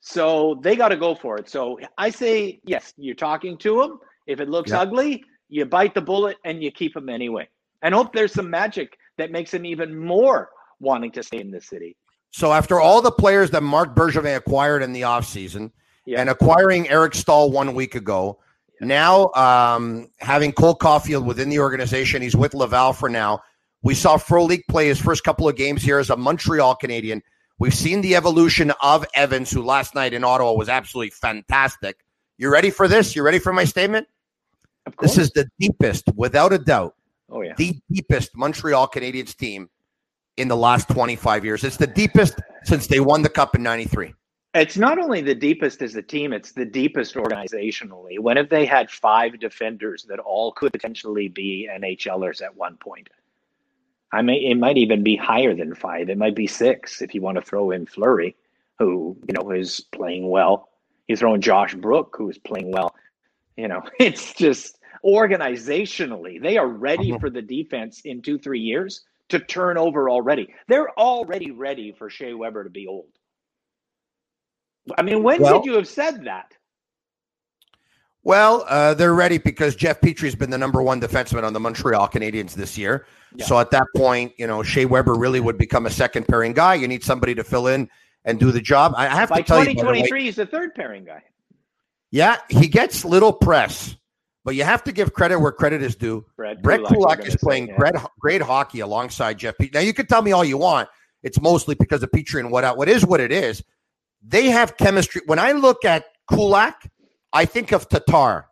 So 0.07 0.61
they 0.63 0.77
got 0.77 0.89
to 0.89 0.99
go 0.99 1.15
for 1.15 1.39
it. 1.39 1.49
So 1.49 1.81
I 1.97 2.11
say 2.11 2.61
yes. 2.65 2.93
You're 2.99 3.15
talking 3.15 3.57
to 3.59 3.81
them. 3.81 3.99
If 4.27 4.39
it 4.39 4.51
looks 4.51 4.71
Yeah. 4.71 4.81
ugly, 4.83 5.25
you 5.49 5.65
bite 5.65 5.95
the 5.95 6.03
bullet 6.03 6.37
and 6.45 6.63
you 6.63 6.71
keep 6.71 6.93
them 6.93 7.09
anyway, 7.09 7.49
and 7.81 7.95
hope 7.95 8.13
there's 8.13 8.33
some 8.35 8.51
magic 8.51 8.99
that 9.17 9.31
makes 9.31 9.51
them 9.51 9.65
even 9.65 9.99
more 9.99 10.51
wanting 10.79 11.11
to 11.13 11.23
stay 11.23 11.39
in 11.41 11.51
the 11.51 11.61
city. 11.61 11.97
So 12.33 12.53
after 12.53 12.81
all 12.81 13.01
the 13.01 13.13
players 13.13 13.51
that 13.53 13.63
Marc 13.63 13.95
Bergevin 13.95 14.37
acquired 14.37 14.83
in 14.83 14.93
the 14.93 15.03
offseason 15.03 15.71
Yeah. 16.05 16.21
and 16.21 16.29
acquiring 16.29 16.87
Eric 16.91 17.15
Staal 17.15 17.51
one 17.51 17.75
week 17.75 17.95
ago, 17.95 18.39
now 18.83 19.31
um, 19.33 20.09
having 20.19 20.53
Cole 20.53 20.77
Caufield 20.77 21.25
within 21.25 21.49
the 21.49 21.61
organization, 21.61 22.21
he's 22.21 22.37
with 22.37 22.53
Laval 22.53 22.93
for 22.93 23.09
now. 23.09 23.41
We 23.83 23.95
saw 23.95 24.19
Frolik 24.19 24.65
play 24.69 24.89
his 24.89 25.01
first 25.01 25.25
couple 25.25 25.49
of 25.49 25.57
games 25.57 25.83
here 25.83 25.99
as 25.99 26.11
a 26.11 26.17
Montreal 26.17 26.75
Canadian. 26.75 27.23
We've 27.59 27.75
seen 27.75 28.01
the 28.01 28.17
evolution 28.17 28.73
of 28.83 29.07
Evans, 29.15 29.51
who 29.51 29.63
last 29.63 29.95
night 29.95 30.13
in 30.13 30.25
Ottawa 30.25 30.53
was 30.53 30.69
absolutely 30.69 31.11
fantastic. 31.11 32.05
You 32.37 32.51
ready 32.51 32.71
for 32.71 32.89
this? 32.89 33.15
You 33.15 33.23
ready 33.23 33.39
for 33.39 33.53
my 33.53 33.65
statement? 33.65 34.09
This 35.01 35.17
is 35.17 35.31
the 35.31 35.49
deepest, 35.59 36.05
without 36.17 36.53
a 36.53 36.59
doubt, 36.59 36.95
oh 37.31 37.41
yeah. 37.43 37.55
the 37.57 37.79
deepest 37.91 38.37
Montreal 38.37 38.89
Canadiens 38.89 39.35
team 39.37 39.71
in 40.37 40.49
the 40.49 40.57
last 40.57 40.89
25 40.89 41.45
years. 41.45 41.65
It's 41.65 41.77
the 41.77 41.87
deepest 41.87 42.41
since 42.65 42.87
they 42.87 43.01
won 43.01 43.23
the 43.23 43.29
cup 43.29 43.55
in 43.55 43.63
93. 43.63 44.13
It's 44.55 44.77
not 44.77 44.99
only 44.99 45.21
the 45.21 45.35
deepest 45.35 45.83
as 45.83 45.97
a 45.97 46.03
team, 46.03 46.33
it's 46.33 46.53
the 46.53 46.65
deepest 46.65 47.15
organizationally. 47.15 48.21
When 48.21 48.37
have 48.37 48.49
they 48.49 48.67
had 48.67 48.91
five 48.91 49.41
defenders 49.41 50.05
that 50.09 50.21
all 50.21 50.53
could 50.53 50.73
potentially 50.73 51.29
be 51.29 51.69
NHLers 51.73 52.43
at 52.43 52.55
one 52.55 52.77
point? 52.77 53.09
I 54.15 54.23
may 54.23 54.37
it 54.37 54.55
might 54.57 54.77
even 54.79 55.03
be 55.03 55.17
higher 55.17 55.55
than 55.55 55.75
five. 55.75 56.09
It 56.09 56.19
might 56.19 56.37
be 56.37 56.47
six 56.47 57.03
if 57.03 57.15
you 57.15 57.21
want 57.21 57.37
to 57.37 57.43
throw 57.43 57.71
in 57.73 57.85
Fleury, 57.87 58.37
who, 58.79 59.17
you 59.27 59.35
know, 59.35 59.51
is 59.51 59.81
playing 59.93 60.29
well. 60.31 60.69
You 61.09 61.17
throw 61.17 61.35
in 61.35 61.41
Josh 61.41 61.75
Brook, 61.75 62.15
who 62.17 62.31
is 62.31 62.39
playing 62.39 62.71
well. 62.73 62.95
You 63.57 63.69
know, 63.69 63.83
it's 63.99 64.33
just 64.35 64.79
organizationally, 65.05 66.41
they 66.41 66.57
are 66.57 66.67
ready 66.69 67.11
Mhm. 67.13 67.21
for 67.21 67.29
the 67.29 67.43
defense 67.43 68.03
in 68.05 68.23
two, 68.23 68.39
three 68.39 68.61
years 68.61 69.03
to 69.29 69.39
turn 69.39 69.77
over 69.77 70.09
already. 70.09 70.55
They're 70.69 70.91
already 70.99 71.51
ready 71.51 71.93
for 71.93 72.09
Shea 72.09 72.35
Weber 72.35 72.65
to 72.65 72.71
be 72.71 72.87
old. 72.87 73.11
I 74.97 75.03
mean, 75.03 75.23
when 75.23 75.43
Well- 75.43 75.61
did 75.61 75.67
you 75.67 75.75
have 75.75 75.89
said 75.89 76.25
that? 76.25 76.53
Well, 78.23 78.65
uh, 78.69 78.95
they're 78.95 79.15
ready 79.15 79.37
because 79.37 79.77
Jeff 79.77 80.01
Petry's 80.01 80.35
been 80.35 80.49
the 80.51 80.57
number 80.57 80.83
one 80.83 80.99
defenseman 81.01 81.45
on 81.45 81.53
the 81.53 81.61
Montreal 81.61 82.09
Canadiens 82.09 82.55
this 82.55 82.79
year. 82.79 83.07
Yeah. 83.35 83.47
So 83.47 83.59
at 83.59 83.71
that 83.73 83.87
point, 83.97 84.33
you 84.37 84.47
know, 84.47 84.63
Shea 84.63 84.85
Weber 84.85 85.15
really 85.15 85.41
would 85.41 85.59
become 85.59 85.87
a 85.87 85.91
second 85.91 86.29
pairing 86.29 86.53
guy. 86.53 86.75
You 86.75 86.87
need 86.87 87.03
somebody 87.03 87.35
to 87.35 87.45
fill 87.45 87.67
in 87.67 87.89
and 88.25 88.39
do 88.39 88.53
the 88.53 88.61
job. 88.61 88.95
I 88.97 89.09
have 89.09 89.29
By 89.29 89.39
to 89.39 89.43
tell 89.43 89.59
you, 89.59 89.65
the 89.65 89.71
way, 89.71 90.03
2023, 90.03 90.25
he's 90.25 90.37
the 90.37 90.47
third 90.47 90.75
pairing 90.75 91.05
guy. 91.05 91.23
yeah, 92.11 92.39
he 92.49 92.69
gets 92.69 93.05
little 93.05 93.33
press, 93.33 93.97
but 94.45 94.55
you 94.55 94.65
have 94.65 94.85
to 94.85 94.93
give 94.93 95.13
credit 95.13 95.39
where 95.41 95.53
credit 95.53 95.83
is 95.83 95.97
due. 95.97 96.25
Brett, 96.37 96.63
Brett 96.63 96.81
Kulak, 96.85 97.19
Kulak 97.19 97.27
is 97.27 97.33
say, 97.33 97.39
playing 97.43 97.67
yeah. 97.69 98.05
great, 98.21 98.43
hockey 98.43 98.81
alongside 98.81 99.39
Jeff 99.39 99.57
Petry. 99.59 99.75
Now 99.75 99.81
you 99.81 99.93
can 99.93 100.07
tell 100.07 100.23
me 100.23 100.33
all 100.33 100.45
you 100.45 100.59
want. 100.59 100.89
It's 101.23 101.41
mostly 101.41 101.75
because 101.75 102.03
of 102.03 102.11
Petry 102.11 102.41
and 102.41 102.51
what 102.51 102.77
what 102.77 102.89
is 102.89 103.05
what 103.05 103.21
it 103.21 103.33
is. 103.33 103.65
They 104.23 104.47
have 104.47 104.77
chemistry. 104.77 105.23
When 105.27 105.39
I 105.39 105.53
look 105.53 105.85
at 105.85 106.05
Kulak, 106.31 106.89
I 107.33 107.45
think 107.47 107.73
of 107.73 107.89
Tatar. 107.89 108.47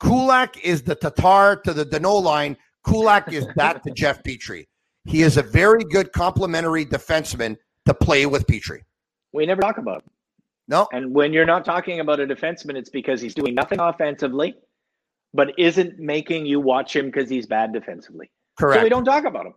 Kulak 0.00 0.62
is 0.64 0.82
the 0.82 0.94
Tatar 0.94 1.56
to 1.64 1.72
the 1.72 1.84
Danault 1.84 2.22
line. 2.22 2.56
Kulak 2.84 3.32
is 3.32 3.46
that 3.56 3.82
to 3.84 3.90
Jeff 3.90 4.22
Petry. 4.22 4.66
He 5.04 5.22
is 5.22 5.36
a 5.36 5.42
very 5.42 5.84
good 5.84 6.12
complementary 6.12 6.86
defenseman 6.86 7.56
to 7.86 7.94
play 7.94 8.26
with 8.26 8.46
Petry. 8.46 8.80
We 9.32 9.46
never 9.46 9.60
talk 9.60 9.78
about 9.78 10.02
him. 10.02 10.10
No, 10.66 10.88
And 10.92 11.12
when 11.12 11.34
you're 11.34 11.44
not 11.44 11.64
talking 11.66 12.00
about 12.00 12.20
a 12.20 12.26
defenseman, 12.26 12.74
it's 12.76 12.88
because 12.88 13.20
he's 13.20 13.34
doing 13.34 13.54
nothing 13.54 13.80
offensively, 13.80 14.54
but 15.34 15.52
isn't 15.58 15.98
making 15.98 16.46
you 16.46 16.58
watch 16.58 16.96
him 16.96 17.06
because 17.06 17.28
he's 17.28 17.44
bad 17.46 17.72
defensively. 17.74 18.30
correct. 18.58 18.80
So 18.80 18.82
we 18.84 18.88
don't 18.88 19.04
talk 19.04 19.24
about 19.24 19.44
him. 19.44 19.54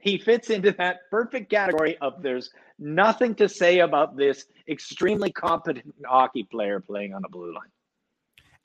He 0.00 0.16
fits 0.16 0.50
into 0.50 0.70
that 0.72 0.98
perfect 1.10 1.50
category 1.50 1.98
of 1.98 2.22
there's 2.22 2.52
nothing 2.78 3.34
to 3.34 3.48
say 3.48 3.80
about 3.80 4.16
this 4.16 4.44
extremely 4.68 5.32
competent 5.32 5.92
hockey 6.06 6.44
player 6.44 6.78
playing 6.78 7.14
on 7.14 7.22
the 7.22 7.28
blue 7.28 7.52
line. 7.52 7.72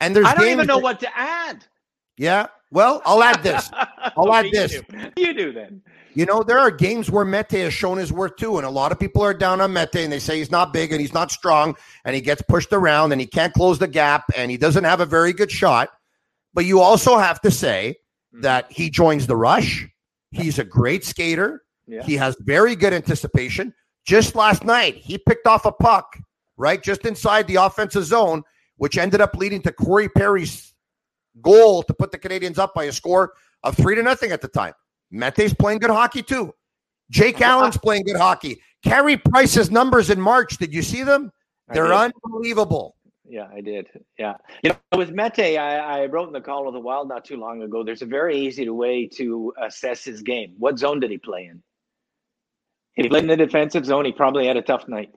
and 0.00 0.14
there's 0.14 0.26
I 0.26 0.34
don't 0.36 0.46
even 0.46 0.68
know 0.68 0.76
that- 0.76 0.82
what 0.84 1.00
to 1.00 1.18
add. 1.18 1.64
Yeah. 2.16 2.46
Well, 2.70 3.02
I'll 3.04 3.22
add 3.22 3.42
this. 3.42 3.70
I'll 4.16 4.32
add 4.32 4.46
Okay, 4.46 4.50
this. 4.50 4.72
You 4.74 4.82
do. 4.82 5.10
you 5.16 5.34
do 5.34 5.52
then. 5.52 5.82
You 6.14 6.26
know, 6.26 6.44
there 6.44 6.58
are 6.58 6.70
games 6.70 7.10
where 7.10 7.24
Mete 7.24 7.52
has 7.52 7.74
shown 7.74 7.98
his 7.98 8.12
worth 8.12 8.36
too, 8.36 8.56
and 8.56 8.66
a 8.66 8.70
lot 8.70 8.92
of 8.92 9.00
people 9.00 9.22
are 9.22 9.34
down 9.34 9.60
on 9.60 9.72
Mete 9.72 9.96
and 9.96 10.12
they 10.12 10.20
say 10.20 10.38
he's 10.38 10.50
not 10.50 10.72
big 10.72 10.92
and 10.92 11.00
he's 11.00 11.12
not 11.12 11.32
strong 11.32 11.76
and 12.04 12.14
he 12.14 12.20
gets 12.20 12.40
pushed 12.42 12.72
around 12.72 13.12
and 13.12 13.20
he 13.20 13.26
can't 13.26 13.52
close 13.52 13.78
the 13.78 13.88
gap 13.88 14.24
and 14.36 14.50
he 14.50 14.56
doesn't 14.56 14.84
have 14.84 15.00
a 15.00 15.06
very 15.06 15.32
good 15.32 15.50
shot. 15.50 15.90
But 16.52 16.66
you 16.66 16.80
also 16.80 17.18
have 17.18 17.40
to 17.40 17.50
say 17.50 17.96
hmm. 18.32 18.42
that 18.42 18.70
he 18.70 18.90
joins 18.90 19.26
the 19.26 19.36
rush. 19.36 19.88
He's 20.30 20.58
a 20.58 20.64
great 20.64 21.04
skater. 21.04 21.62
Yeah. 21.86 22.04
He 22.04 22.14
has 22.14 22.36
very 22.40 22.76
good 22.76 22.92
anticipation. 22.92 23.74
Just 24.04 24.34
last 24.34 24.64
night, 24.64 24.96
he 24.96 25.18
picked 25.18 25.46
off 25.46 25.64
a 25.64 25.72
puck, 25.72 26.18
right, 26.56 26.82
just 26.82 27.06
inside 27.06 27.46
the 27.46 27.56
offensive 27.56 28.04
zone, 28.04 28.42
which 28.76 28.98
ended 28.98 29.20
up 29.20 29.34
leading 29.34 29.62
to 29.62 29.72
Corey 29.72 30.08
Perry's 30.08 30.73
goal 31.42 31.82
to 31.82 31.94
put 31.94 32.12
the 32.12 32.18
Canadiens 32.18 32.58
up 32.58 32.74
by 32.74 32.84
a 32.84 32.92
score 32.92 33.32
of 33.62 33.76
three 33.76 33.94
to 33.94 34.02
nothing 34.02 34.32
at 34.32 34.40
the 34.40 34.48
time. 34.48 34.74
Mete's 35.10 35.54
playing 35.54 35.78
good 35.78 35.90
hockey 35.90 36.22
too. 36.22 36.52
Jake 37.10 37.40
Allen's 37.40 37.76
playing 37.76 38.04
good 38.04 38.16
hockey. 38.16 38.60
Carey 38.82 39.16
Price's 39.16 39.70
numbers 39.70 40.10
in 40.10 40.20
March, 40.20 40.58
did 40.58 40.74
you 40.74 40.82
see 40.82 41.02
them? 41.02 41.30
They're 41.68 41.92
unbelievable. 41.92 42.96
Yeah, 43.26 43.46
I 43.54 43.62
did. 43.62 43.88
Yeah. 44.18 44.34
You 44.62 44.70
know, 44.70 44.98
with 44.98 45.10
Mete, 45.10 45.56
I, 45.56 46.02
I 46.02 46.06
wrote 46.06 46.26
in 46.26 46.32
the 46.34 46.40
Call 46.40 46.68
of 46.68 46.74
the 46.74 46.80
Wilde 46.80 47.08
not 47.08 47.24
too 47.24 47.36
long 47.36 47.62
ago, 47.62 47.82
there's 47.82 48.02
a 48.02 48.06
very 48.06 48.36
easy 48.36 48.68
way 48.68 49.06
to 49.14 49.52
assess 49.62 50.04
his 50.04 50.22
game. 50.22 50.54
What 50.58 50.78
zone 50.78 51.00
did 51.00 51.10
he 51.10 51.18
play 51.18 51.46
in? 51.46 51.62
If 52.96 53.04
he 53.04 53.08
played 53.08 53.24
in 53.24 53.28
the 53.28 53.36
defensive 53.36 53.86
zone, 53.86 54.04
he 54.04 54.12
probably 54.12 54.46
had 54.46 54.56
a 54.56 54.62
tough 54.62 54.86
night 54.88 55.10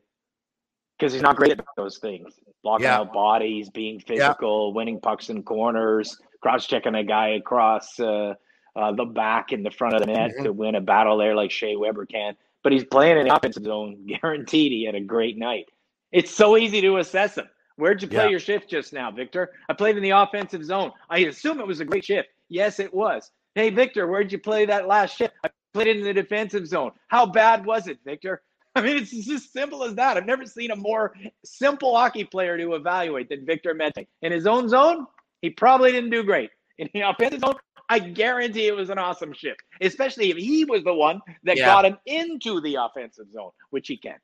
because 0.98 1.14
he's 1.14 1.22
not 1.22 1.36
great 1.36 1.52
at 1.52 1.66
those 1.76 1.98
things 2.00 2.34
blocking 2.68 2.84
yeah. 2.84 3.00
out 3.00 3.14
bodies, 3.14 3.70
being 3.70 3.98
physical, 3.98 4.70
yeah. 4.70 4.76
winning 4.76 5.00
pucks 5.00 5.30
in 5.30 5.42
corners, 5.42 6.18
cross 6.42 6.68
checking 6.68 6.96
a 6.96 7.04
guy 7.04 7.30
across 7.30 7.98
uh, 7.98 8.34
uh, 8.76 8.92
the 8.92 9.06
back 9.06 9.54
in 9.54 9.64
the 9.64 9.72
front 9.72 9.96
of 9.96 10.02
the 10.02 10.08
net 10.08 10.32
mm-hmm. 10.32 10.44
to 10.44 10.52
win 10.52 10.76
a 10.76 10.82
battle 10.82 11.18
there 11.18 11.34
like 11.34 11.50
Shea 11.50 11.78
Weber 11.78 12.06
can. 12.06 12.36
But 12.64 12.74
he's 12.74 12.84
playing 12.84 13.18
in 13.18 13.28
the 13.28 13.36
offensive 13.36 13.64
zone, 13.64 14.06
guaranteed 14.22 14.74
he 14.74 14.86
had 14.86 14.96
a 14.96 15.00
great 15.00 15.38
night. 15.38 15.66
It's 16.12 16.32
so 16.32 16.58
easy 16.58 16.82
to 16.82 16.98
assess 16.98 17.38
him. 17.38 17.48
Where'd 17.78 18.02
you 18.02 18.08
play 18.10 18.26
yeah. 18.26 18.30
your 18.30 18.40
shift 18.40 18.70
just 18.70 18.92
now, 18.92 19.12
Victor? 19.12 19.52
I 19.70 19.74
played 19.74 19.96
in 19.96 20.04
the 20.04 20.10
offensive 20.10 20.66
zone. 20.66 20.92
I 21.10 21.20
assume 21.20 21.62
it 21.62 21.68
was 21.68 21.80
a 21.80 21.86
great 21.86 22.04
shift. 22.04 22.28
Yes, 22.50 22.80
it 22.80 22.94
was. 22.94 23.32
Hey, 23.56 23.70
Victor, 23.70 24.08
where'd 24.08 24.32
you 24.32 24.40
play 24.40 24.66
that 24.66 24.88
last 24.88 25.16
shift? 25.16 25.36
I 25.44 25.50
played 25.74 25.88
in 25.88 26.04
the 26.04 26.14
defensive 26.14 26.68
zone. 26.68 26.92
How 27.08 27.26
bad 27.26 27.66
was 27.66 27.88
it, 27.88 28.00
Victor? 28.04 28.42
I 28.78 28.82
mean, 28.82 28.98
it's 28.98 29.30
as 29.30 29.52
simple 29.52 29.84
as 29.84 29.96
that. 29.96 30.18
I've 30.18 30.26
never 30.26 30.46
seen 30.46 30.72
a 30.72 30.76
more 30.76 31.14
simple 31.44 31.96
hockey 31.96 32.24
player 32.24 32.58
to 32.58 32.76
evaluate 32.76 33.30
than 33.30 33.46
Victor 33.46 33.74
Mete. 33.74 34.08
In 34.22 34.32
his 34.32 34.46
own 34.46 34.70
zone, 34.70 35.08
he 35.42 35.50
probably 35.50 35.92
didn't 35.92 36.12
do 36.12 36.24
great. 36.24 36.52
In 36.78 36.88
the 36.94 37.02
offensive 37.02 37.40
zone, 37.40 37.56
I 37.90 38.00
guarantee 38.00 38.68
it 38.68 38.76
was 38.76 38.90
an 38.90 39.00
awesome 39.00 39.34
shift, 39.34 39.62
especially 39.82 40.30
if 40.30 40.38
he 40.38 40.66
was 40.66 40.84
the 40.84 40.94
one 40.94 41.22
that 41.44 41.58
yeah. 41.58 41.66
got 41.66 41.86
him 41.86 41.98
into 42.06 42.62
the 42.62 42.76
offensive 42.76 43.32
zone, 43.32 43.52
which 43.72 43.88
he 43.88 43.98
can. 43.98 44.18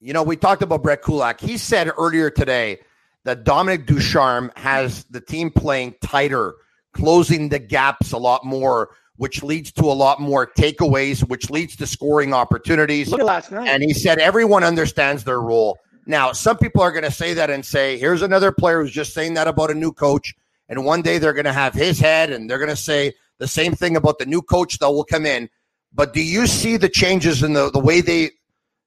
You 0.00 0.12
know, 0.12 0.22
we 0.22 0.36
talked 0.36 0.62
about 0.62 0.82
Brett 0.82 1.02
Kulak. 1.02 1.40
He 1.40 1.56
said 1.56 1.90
earlier 1.96 2.28
today 2.28 2.80
that 3.24 3.44
Dominique 3.44 3.86
Ducharme 3.86 4.52
has 4.56 5.04
the 5.04 5.20
team 5.20 5.50
playing 5.50 5.94
tighter, 6.02 6.56
closing 6.92 7.48
the 7.48 7.58
gaps 7.58 8.12
a 8.12 8.18
lot 8.18 8.44
more, 8.44 8.90
which 9.16 9.42
leads 9.42 9.72
to 9.72 9.82
a 9.82 9.92
lot 9.92 10.20
more 10.20 10.46
takeaways, 10.46 11.20
which 11.28 11.50
leads 11.50 11.76
to 11.76 11.86
scoring 11.86 12.32
opportunities. 12.32 13.08
Look 13.08 13.20
at 13.20 13.26
last 13.26 13.52
night. 13.52 13.68
And 13.68 13.82
he 13.82 13.94
said 13.94 14.18
everyone 14.18 14.64
understands 14.64 15.24
their 15.24 15.40
role. 15.40 15.78
Now, 16.06 16.32
some 16.32 16.56
people 16.58 16.82
are 16.82 16.92
going 16.92 17.04
to 17.04 17.10
say 17.10 17.34
that 17.34 17.50
and 17.50 17.64
say, 17.64 17.98
here's 17.98 18.22
another 18.22 18.52
player 18.52 18.82
who's 18.82 18.92
just 18.92 19.12
saying 19.12 19.34
that 19.34 19.48
about 19.48 19.70
a 19.70 19.74
new 19.74 19.92
coach. 19.92 20.34
And 20.68 20.84
one 20.84 21.02
day 21.02 21.18
they're 21.18 21.32
going 21.32 21.46
to 21.46 21.52
have 21.52 21.74
his 21.74 21.98
head 21.98 22.30
and 22.30 22.48
they're 22.48 22.58
going 22.58 22.70
to 22.70 22.76
say 22.76 23.12
the 23.38 23.48
same 23.48 23.74
thing 23.74 23.96
about 23.96 24.18
the 24.18 24.26
new 24.26 24.42
coach 24.42 24.78
that 24.78 24.90
will 24.90 25.04
come 25.04 25.26
in. 25.26 25.48
But 25.92 26.12
do 26.12 26.22
you 26.22 26.46
see 26.46 26.76
the 26.76 26.88
changes 26.88 27.42
in 27.42 27.54
the, 27.54 27.70
the 27.70 27.78
way 27.78 28.00
they 28.00 28.30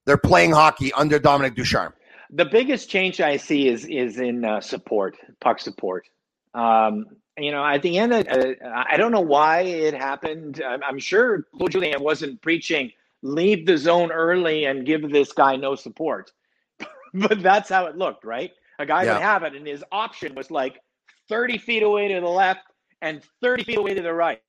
they're 0.09 0.17
playing 0.17 0.51
hockey 0.51 0.91
under 0.93 1.19
Dominique 1.19 1.53
Ducharme. 1.53 1.93
The 2.31 2.45
biggest 2.45 2.89
change 2.89 3.21
I 3.21 3.37
see 3.37 3.67
is 3.67 3.85
is 3.85 4.19
in 4.19 4.43
uh, 4.43 4.59
support, 4.59 5.15
puck 5.39 5.59
support. 5.59 6.07
Um, 6.55 7.05
you 7.37 7.51
know, 7.51 7.65
at 7.65 7.81
the 7.81 7.97
end, 7.97 8.13
of, 8.13 8.27
uh, 8.27 8.53
I 8.89 8.97
don't 8.97 9.11
know 9.11 9.21
why 9.21 9.61
it 9.61 9.93
happened. 9.93 10.61
I'm, 10.65 10.83
I'm 10.83 10.99
sure 10.99 11.47
Julien 11.69 12.01
wasn't 12.01 12.41
preaching 12.41 12.91
leave 13.21 13.65
the 13.65 13.77
zone 13.77 14.11
early 14.11 14.65
and 14.65 14.85
give 14.85 15.09
this 15.11 15.33
guy 15.33 15.55
no 15.55 15.75
support, 15.75 16.31
but 17.13 17.41
that's 17.41 17.69
how 17.69 17.85
it 17.85 17.97
looked, 17.97 18.23
right? 18.23 18.51
A 18.79 18.85
guy 18.85 19.03
yeah. 19.03 19.13
would 19.13 19.21
have 19.21 19.43
it, 19.43 19.55
and 19.55 19.67
his 19.67 19.83
option 19.91 20.35
was 20.35 20.49
like 20.51 20.79
30 21.27 21.57
feet 21.57 21.83
away 21.83 22.07
to 22.07 22.19
the 22.21 22.27
left 22.27 22.61
and 23.01 23.21
30 23.41 23.63
feet 23.63 23.77
away 23.77 23.93
to 23.93 24.01
the 24.01 24.13
right. 24.13 24.41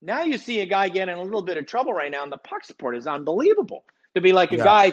Now 0.00 0.22
you 0.22 0.38
see 0.38 0.60
a 0.60 0.66
guy 0.66 0.88
getting 0.88 1.16
a 1.16 1.22
little 1.22 1.42
bit 1.42 1.56
of 1.56 1.66
trouble 1.66 1.92
right 1.92 2.10
now, 2.10 2.22
and 2.22 2.30
the 2.30 2.38
puck 2.38 2.64
support 2.64 2.96
is 2.96 3.06
unbelievable 3.06 3.84
to 4.14 4.20
be 4.20 4.32
like 4.32 4.52
a 4.52 4.56
yeah. 4.56 4.64
guy 4.64 4.92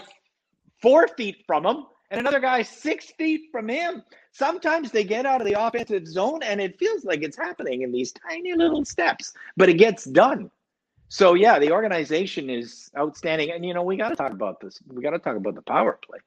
four 0.81 1.07
feet 1.09 1.43
from 1.45 1.65
him 1.65 1.85
and 2.09 2.19
another 2.19 2.39
guy 2.39 2.63
six 2.63 3.11
feet 3.17 3.49
from 3.51 3.67
him. 3.67 4.03
Sometimes 4.37 4.91
they 4.91 5.05
get 5.05 5.25
out 5.25 5.39
of 5.39 5.47
the 5.47 5.53
offensive 5.57 6.05
zone 6.05 6.43
and 6.43 6.59
it 6.59 6.77
feels 6.77 7.05
like 7.05 7.23
it's 7.23 7.37
happening 7.37 7.83
in 7.83 7.91
these 7.93 8.11
tiny 8.11 8.53
little 8.53 8.83
steps, 8.83 9.31
but 9.55 9.69
it 9.69 9.75
gets 9.75 10.03
done. 10.03 10.51
So 11.07 11.35
yeah, 11.35 11.57
the 11.57 11.71
organization 11.71 12.49
is 12.49 12.91
outstanding. 12.97 13.51
And 13.51 13.65
you 13.65 13.73
know, 13.73 13.83
we 13.83 13.95
got 13.95 14.09
to 14.09 14.15
talk 14.17 14.33
about 14.33 14.59
this. 14.59 14.81
We 14.93 15.01
got 15.01 15.11
to 15.11 15.19
talk 15.19 15.37
about 15.37 15.55
the 15.55 15.61
power 15.61 15.97
play. 16.05 16.19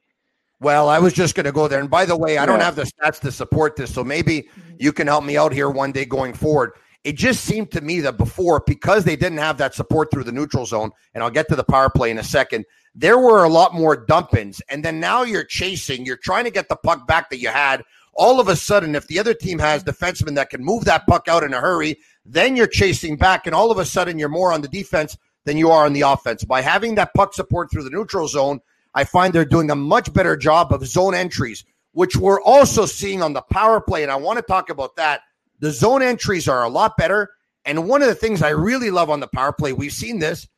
Well, 0.58 0.88
I 0.88 0.98
was 0.98 1.12
just 1.12 1.34
going 1.34 1.44
to 1.44 1.52
go 1.52 1.68
there. 1.68 1.80
And 1.80 1.90
by 1.90 2.06
the 2.06 2.16
way, 2.16 2.38
I 2.38 2.42
yeah. 2.42 2.46
don't 2.46 2.60
have 2.60 2.76
the 2.76 2.84
stats 2.84 3.20
to 3.20 3.30
support 3.30 3.76
this. 3.76 3.92
So 3.92 4.02
maybe 4.02 4.40
mm-hmm. 4.40 4.76
you 4.78 4.90
can 4.94 5.06
help 5.06 5.22
me 5.22 5.36
out 5.36 5.52
here 5.52 5.68
one 5.68 5.92
day 5.92 6.06
going 6.06 6.32
forward. 6.32 6.72
It 7.04 7.14
just 7.14 7.44
seemed 7.44 7.70
to 7.72 7.82
me 7.82 8.00
that 8.00 8.16
before, 8.16 8.62
because 8.66 9.04
they 9.04 9.16
didn't 9.16 9.38
have 9.38 9.58
that 9.58 9.74
support 9.74 10.10
through 10.10 10.24
the 10.24 10.32
neutral 10.32 10.64
zone, 10.64 10.90
and 11.12 11.22
I'll 11.22 11.30
get 11.30 11.48
to 11.48 11.56
the 11.56 11.62
power 11.62 11.90
play 11.90 12.10
in 12.10 12.18
a 12.18 12.24
second, 12.24 12.64
there 12.94 13.18
were 13.18 13.44
a 13.44 13.48
lot 13.48 13.74
more 13.74 13.96
dump 13.96 14.34
ins. 14.34 14.60
And 14.68 14.84
then 14.84 15.00
now 15.00 15.22
you're 15.22 15.44
chasing, 15.44 16.04
you're 16.04 16.16
trying 16.16 16.44
to 16.44 16.50
get 16.50 16.68
the 16.68 16.76
puck 16.76 17.06
back 17.06 17.30
that 17.30 17.38
you 17.38 17.48
had. 17.48 17.84
All 18.14 18.40
of 18.40 18.48
a 18.48 18.56
sudden, 18.56 18.94
if 18.94 19.06
the 19.06 19.18
other 19.18 19.34
team 19.34 19.58
has 19.60 19.84
defensemen 19.84 20.34
that 20.34 20.50
can 20.50 20.64
move 20.64 20.84
that 20.86 21.06
puck 21.06 21.28
out 21.28 21.44
in 21.44 21.54
a 21.54 21.60
hurry, 21.60 21.98
then 22.24 22.56
you're 22.56 22.66
chasing 22.66 23.16
back, 23.16 23.46
and 23.46 23.54
all 23.54 23.70
of 23.70 23.78
a 23.78 23.84
sudden 23.84 24.18
you're 24.18 24.28
more 24.28 24.52
on 24.52 24.60
the 24.60 24.68
defense 24.68 25.16
than 25.44 25.56
you 25.56 25.70
are 25.70 25.86
on 25.86 25.92
the 25.92 26.02
offense. 26.02 26.44
By 26.44 26.60
having 26.60 26.96
that 26.96 27.14
puck 27.14 27.32
support 27.32 27.70
through 27.70 27.84
the 27.84 27.90
neutral 27.90 28.26
zone, 28.28 28.60
I 28.94 29.04
find 29.04 29.32
they're 29.32 29.44
doing 29.44 29.70
a 29.70 29.76
much 29.76 30.12
better 30.12 30.36
job 30.36 30.72
of 30.72 30.84
zone 30.86 31.14
entries, 31.14 31.64
which 31.92 32.16
we're 32.16 32.42
also 32.42 32.84
seeing 32.86 33.22
on 33.22 33.32
the 33.32 33.42
power 33.42 33.80
play. 33.80 34.02
And 34.02 34.12
I 34.12 34.16
want 34.16 34.38
to 34.38 34.42
talk 34.42 34.68
about 34.68 34.96
that. 34.96 35.20
The 35.60 35.70
zone 35.70 36.02
entries 36.02 36.48
are 36.48 36.64
a 36.64 36.68
lot 36.68 36.96
better. 36.96 37.30
And 37.64 37.88
one 37.88 38.02
of 38.02 38.08
the 38.08 38.14
things 38.14 38.42
I 38.42 38.50
really 38.50 38.90
love 38.90 39.10
on 39.10 39.20
the 39.20 39.28
power 39.28 39.52
play, 39.52 39.72
we've 39.72 39.92
seen 39.92 40.18
this, 40.18 40.48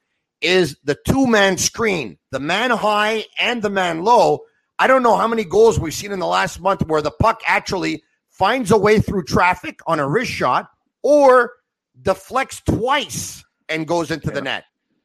is 0.40 0.76
the 0.84 0.96
two 1.06 1.26
man 1.26 1.58
screen, 1.58 2.18
the 2.30 2.40
man 2.40 2.70
high 2.70 3.24
and 3.38 3.62
the 3.62 3.70
man 3.70 4.04
low. 4.04 4.40
I 4.78 4.86
don't 4.86 5.02
know 5.02 5.16
how 5.16 5.28
many 5.28 5.44
goals 5.44 5.78
we've 5.78 5.94
seen 5.94 6.12
in 6.12 6.18
the 6.18 6.26
last 6.26 6.60
month 6.60 6.86
where 6.86 7.02
the 7.02 7.10
puck 7.10 7.42
actually 7.46 8.02
finds 8.30 8.70
a 8.70 8.78
way 8.78 8.98
through 8.98 9.24
traffic 9.24 9.80
on 9.86 10.00
a 10.00 10.08
wrist 10.08 10.30
shot 10.30 10.70
or 11.02 11.52
deflects 12.00 12.62
twice 12.62 13.44
and 13.68 13.86
goes 13.86 14.10
into 14.10 14.28
yeah. 14.28 14.34
the 14.34 14.42
net. 14.42 14.64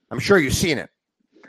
I'm 0.09 0.19
sure 0.19 0.37
you've 0.37 0.53
seen 0.53 0.77
it. 0.77 0.89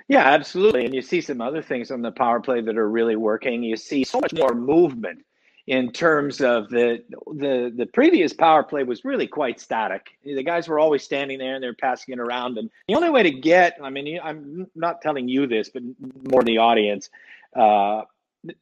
Yeah, 0.09 0.21
absolutely. 0.21 0.85
And 0.85 0.95
you 0.95 1.03
see 1.03 1.21
some 1.21 1.41
other 1.41 1.63
things 1.63 1.91
on 1.91 2.03
the 2.03 2.13
power 2.13 2.41
play 2.41 2.61
that 2.61 2.77
are 2.77 2.89
really 2.89 3.17
working. 3.17 3.63
You 3.63 3.77
see 3.77 4.05
so 4.05 4.21
much 4.21 4.33
more 4.35 4.55
movement 4.55 5.21
in 5.67 5.91
terms 5.91 6.41
of 6.41 6.69
the 6.69 7.03
the 7.27 7.73
the 7.77 7.87
previous 7.87 8.33
power 8.33 8.63
play 8.63 8.85
was 8.85 9.05
really 9.05 9.27
quite 9.27 9.61
static. 9.61 10.17
The 10.25 10.43
guys 10.43 10.69
were 10.69 10.79
always 10.79 11.03
standing 11.03 11.39
there 11.39 11.55
and 11.55 11.63
they're 11.63 11.75
passing 11.75 12.15
it 12.15 12.21
around. 12.21 12.57
And 12.59 12.71
the 12.89 12.95
only 12.95 13.11
way 13.11 13.23
to 13.25 13.33
get, 13.33 13.77
I 13.83 13.91
mean, 13.91 14.21
I'm 14.23 14.69
not 14.75 15.03
telling 15.03 15.29
you 15.29 15.47
this, 15.47 15.69
but 15.69 15.83
more 16.31 16.45
the 16.45 16.59
audience. 16.59 17.11
Uh, 17.55 18.03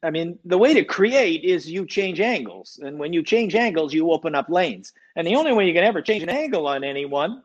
I 0.01 0.09
mean, 0.09 0.39
the 0.45 0.57
way 0.57 0.73
to 0.73 0.83
create 0.83 1.43
is 1.43 1.69
you 1.69 1.85
change 1.85 2.19
angles, 2.19 2.79
and 2.81 2.97
when 2.97 3.13
you 3.13 3.21
change 3.21 3.53
angles, 3.53 3.93
you 3.93 4.11
open 4.11 4.33
up 4.33 4.49
lanes. 4.49 4.93
And 5.15 5.27
the 5.27 5.35
only 5.35 5.53
way 5.53 5.67
you 5.67 5.73
can 5.73 5.83
ever 5.83 6.01
change 6.01 6.23
an 6.23 6.29
angle 6.29 6.65
on 6.65 6.83
anyone, 6.83 7.43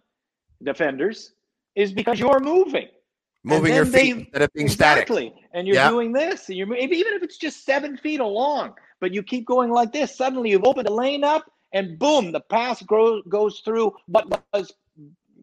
defenders, 0.63 1.33
is 1.75 1.93
because 1.93 2.19
you're 2.19 2.41
moving. 2.41 2.89
Moving 3.43 3.75
your 3.75 3.85
feet 3.85 3.93
they, 3.93 4.11
instead 4.11 4.43
of 4.43 4.53
being 4.55 4.67
exactly. 4.67 5.29
static. 5.29 5.49
And 5.53 5.67
you're 5.67 5.77
yeah. 5.77 5.91
doing 5.91 6.13
this, 6.13 6.49
and 6.49 6.57
you're 6.57 6.75
even 6.75 7.13
if 7.13 7.23
it's 7.23 7.37
just 7.37 7.67
seven 7.67 7.99
feet 7.99 8.21
along 8.21 8.75
but 9.01 9.13
you 9.13 9.23
keep 9.23 9.47
going 9.47 9.71
like 9.71 9.93
this. 9.93 10.17
Suddenly 10.17 10.51
you've 10.51 10.65
opened 10.65 10.89
a 10.89 10.93
lane 10.93 11.25
up, 11.25 11.51
and 11.73 11.99
boom, 11.99 12.33
the 12.33 12.41
pass 12.41 12.83
grows, 12.83 13.23
goes 13.29 13.61
through 13.61 13.95
what 14.07 14.27
was 14.53 14.73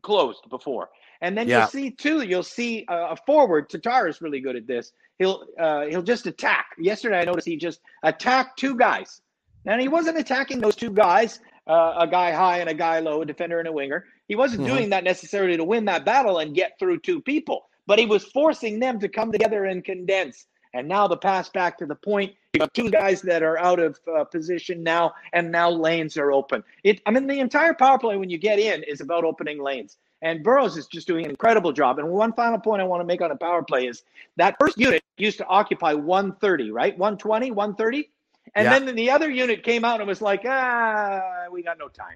closed 0.01 0.49
before. 0.49 0.89
And 1.21 1.37
then 1.37 1.47
yeah. 1.47 1.59
you'll 1.59 1.67
see 1.67 1.91
too. 1.91 2.21
You'll 2.21 2.43
see 2.43 2.85
uh, 2.87 3.09
a 3.11 3.17
forward. 3.25 3.69
Tatar 3.69 4.07
is 4.07 4.21
really 4.21 4.39
good 4.39 4.55
at 4.55 4.67
this. 4.67 4.91
He'll 5.17 5.45
uh, 5.59 5.85
he'll 5.85 6.03
just 6.03 6.27
attack. 6.27 6.67
Yesterday 6.77 7.19
I 7.19 7.25
noticed 7.25 7.47
he 7.47 7.57
just 7.57 7.81
attacked 8.03 8.59
two 8.59 8.75
guys. 8.75 9.21
And 9.65 9.81
he 9.81 9.87
wasn't 9.87 10.17
attacking 10.17 10.61
those 10.61 10.75
two 10.75 10.91
guys, 10.91 11.41
uh, 11.67 11.95
a 11.97 12.07
guy 12.07 12.31
high 12.31 12.59
and 12.59 12.69
a 12.69 12.73
guy 12.73 12.99
low, 12.99 13.21
a 13.21 13.25
defender 13.25 13.59
and 13.59 13.67
a 13.67 13.71
winger. 13.71 14.05
He 14.27 14.35
wasn't 14.35 14.61
mm-hmm. 14.61 14.75
doing 14.75 14.89
that 14.91 15.03
necessarily 15.03 15.57
to 15.57 15.63
win 15.63 15.85
that 15.85 16.05
battle 16.05 16.39
and 16.39 16.55
get 16.55 16.79
through 16.79 16.99
two 16.99 17.21
people, 17.21 17.67
but 17.85 17.99
he 17.99 18.05
was 18.05 18.23
forcing 18.25 18.79
them 18.79 18.99
to 18.99 19.09
come 19.09 19.31
together 19.31 19.65
and 19.65 19.83
condense 19.83 20.47
and 20.77 20.87
now 20.87 21.07
the 21.07 21.17
pass 21.17 21.49
back 21.49 21.77
to 21.79 21.85
the 21.85 21.95
point. 21.95 22.33
You 22.53 22.61
have 22.61 22.73
two 22.73 22.91
guys 22.91 23.21
that 23.23 23.41
are 23.41 23.57
out 23.57 23.79
of 23.79 23.99
uh, 24.15 24.23
position 24.25 24.83
now, 24.83 25.13
and 25.33 25.51
now 25.51 25.69
lanes 25.69 26.17
are 26.17 26.31
open. 26.31 26.63
It, 26.83 27.01
I 27.05 27.11
mean, 27.11 27.27
the 27.27 27.39
entire 27.39 27.73
power 27.73 27.97
play 27.97 28.15
when 28.15 28.29
you 28.29 28.37
get 28.37 28.59
in 28.59 28.83
is 28.83 29.01
about 29.01 29.23
opening 29.23 29.61
lanes. 29.61 29.97
And 30.21 30.43
Burrows 30.43 30.77
is 30.77 30.87
just 30.87 31.07
doing 31.07 31.25
an 31.25 31.31
incredible 31.31 31.71
job. 31.71 31.99
And 31.99 32.09
one 32.09 32.33
final 32.33 32.59
point 32.59 32.81
I 32.81 32.85
want 32.85 33.01
to 33.01 33.05
make 33.05 33.21
on 33.21 33.31
a 33.31 33.35
power 33.35 33.63
play 33.63 33.87
is 33.87 34.03
that 34.35 34.55
first 34.59 34.77
unit 34.77 35.03
used 35.17 35.37
to 35.39 35.47
occupy 35.47 35.93
130, 35.93 36.71
right? 36.71 36.97
120, 36.97 37.51
130. 37.51 38.09
And 38.55 38.65
yeah. 38.65 38.79
then 38.79 38.95
the 38.95 39.11
other 39.11 39.29
unit 39.29 39.63
came 39.63 39.83
out 39.83 39.99
and 39.99 40.07
was 40.07 40.21
like, 40.21 40.41
ah, 40.45 41.21
we 41.51 41.61
got 41.63 41.77
no 41.77 41.87
time. 41.87 42.15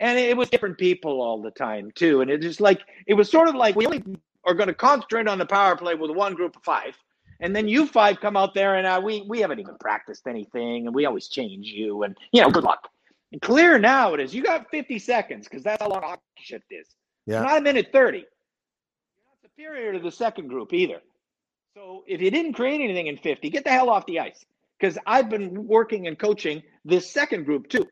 And 0.00 0.18
it 0.18 0.36
was 0.36 0.48
different 0.48 0.78
people 0.78 1.20
all 1.20 1.42
the 1.42 1.50
time 1.50 1.90
too. 1.92 2.20
And 2.20 2.30
it 2.30 2.40
just 2.40 2.60
like 2.60 2.80
it 3.06 3.14
was 3.14 3.30
sort 3.30 3.48
of 3.48 3.54
like 3.54 3.76
we 3.76 3.86
only 3.86 4.02
are 4.44 4.54
going 4.54 4.68
to 4.68 4.74
concentrate 4.74 5.28
on 5.28 5.38
the 5.38 5.46
power 5.46 5.76
play 5.76 5.94
with 5.94 6.10
one 6.10 6.34
group 6.34 6.56
of 6.56 6.62
five. 6.62 6.96
And 7.40 7.54
then 7.54 7.68
you 7.68 7.86
five 7.86 8.20
come 8.20 8.36
out 8.36 8.54
there 8.54 8.74
and 8.74 8.86
uh, 8.86 9.00
we 9.02 9.24
we 9.28 9.40
haven't 9.40 9.60
even 9.60 9.76
practiced 9.78 10.26
anything 10.26 10.86
and 10.86 10.94
we 10.94 11.06
always 11.06 11.28
change 11.28 11.66
you 11.66 12.02
and 12.02 12.16
you 12.32 12.42
know 12.42 12.50
good 12.50 12.64
luck. 12.64 12.88
And 13.32 13.40
clear 13.40 13.78
now 13.78 14.14
it 14.14 14.20
is. 14.20 14.34
You 14.34 14.42
got 14.42 14.70
50 14.70 14.98
seconds 14.98 15.46
because 15.46 15.62
that's 15.62 15.82
how 15.82 15.88
long 15.88 16.02
hockey 16.02 16.22
shift 16.38 16.64
is. 16.70 16.86
Yeah. 17.26 17.42
Not 17.42 17.58
a 17.58 17.60
minute 17.60 17.88
30. 17.92 18.18
You're 18.18 18.26
not 19.26 19.42
superior 19.42 19.92
to 19.92 19.98
the 19.98 20.10
second 20.10 20.48
group 20.48 20.72
either. 20.72 21.00
So 21.74 22.04
if 22.06 22.20
you 22.20 22.30
didn't 22.30 22.54
create 22.54 22.80
anything 22.80 23.06
in 23.06 23.18
50, 23.18 23.50
get 23.50 23.64
the 23.64 23.70
hell 23.70 23.90
off 23.90 24.06
the 24.06 24.20
ice. 24.20 24.44
Because 24.78 24.96
I've 25.06 25.28
been 25.28 25.66
working 25.66 26.06
and 26.06 26.18
coaching 26.18 26.62
this 26.84 27.10
second 27.10 27.44
group 27.44 27.68
too. 27.68 27.86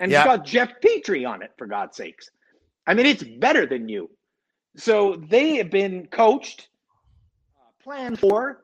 And 0.00 0.10
yeah. 0.10 0.20
it's 0.20 0.26
got 0.26 0.44
Jeff 0.44 0.70
Petry 0.82 1.28
on 1.28 1.42
it, 1.42 1.52
for 1.56 1.66
God's 1.66 1.96
sakes. 1.96 2.30
I 2.86 2.94
mean, 2.94 3.06
it's 3.06 3.22
better 3.22 3.66
than 3.66 3.88
you. 3.88 4.10
So 4.76 5.22
they 5.28 5.56
have 5.56 5.70
been 5.70 6.06
coached, 6.06 6.68
uh, 7.56 7.84
planned 7.84 8.18
for, 8.18 8.62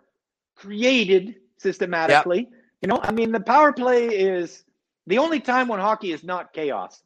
created 0.57 1.37
systematically. 1.59 2.39
Yep. 2.39 2.49
You 2.83 2.89
know, 2.89 3.01
I 3.03 3.13
mean, 3.13 3.33
the 3.33 3.41
power 3.41 3.73
play 3.73 4.07
is 4.07 4.65
the 5.07 5.19
only 5.19 5.41
time 5.41 5.69
when 5.69 5.81
hockey 5.81 6.13
is 6.13 6.25
not 6.25 6.53
chaos. 6.53 7.03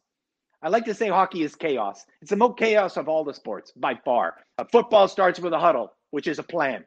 I 0.61 0.69
like 0.69 0.85
to 0.85 0.93
say 0.93 1.09
hockey 1.09 1.43
is 1.43 1.55
chaos. 1.55 2.05
It's 2.21 2.29
the 2.29 2.35
most 2.35 2.57
chaos 2.57 2.97
of 2.97 3.07
all 3.07 3.23
the 3.23 3.33
sports 3.33 3.71
by 3.75 3.95
far. 4.05 4.35
Uh, 4.57 4.65
football 4.71 5.07
starts 5.07 5.39
with 5.39 5.53
a 5.53 5.59
huddle, 5.59 5.91
which 6.11 6.27
is 6.27 6.39
a 6.39 6.43
plan. 6.43 6.85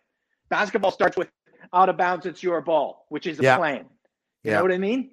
Basketball 0.48 0.92
starts 0.92 1.16
with 1.16 1.28
out 1.72 1.88
of 1.88 1.96
bounds, 1.96 2.26
it's 2.26 2.42
your 2.42 2.60
ball, 2.60 3.06
which 3.08 3.26
is 3.26 3.40
a 3.40 3.42
yeah. 3.42 3.56
plan. 3.56 3.86
You 4.42 4.50
yeah. 4.50 4.56
know 4.58 4.62
what 4.62 4.72
I 4.72 4.78
mean? 4.78 5.10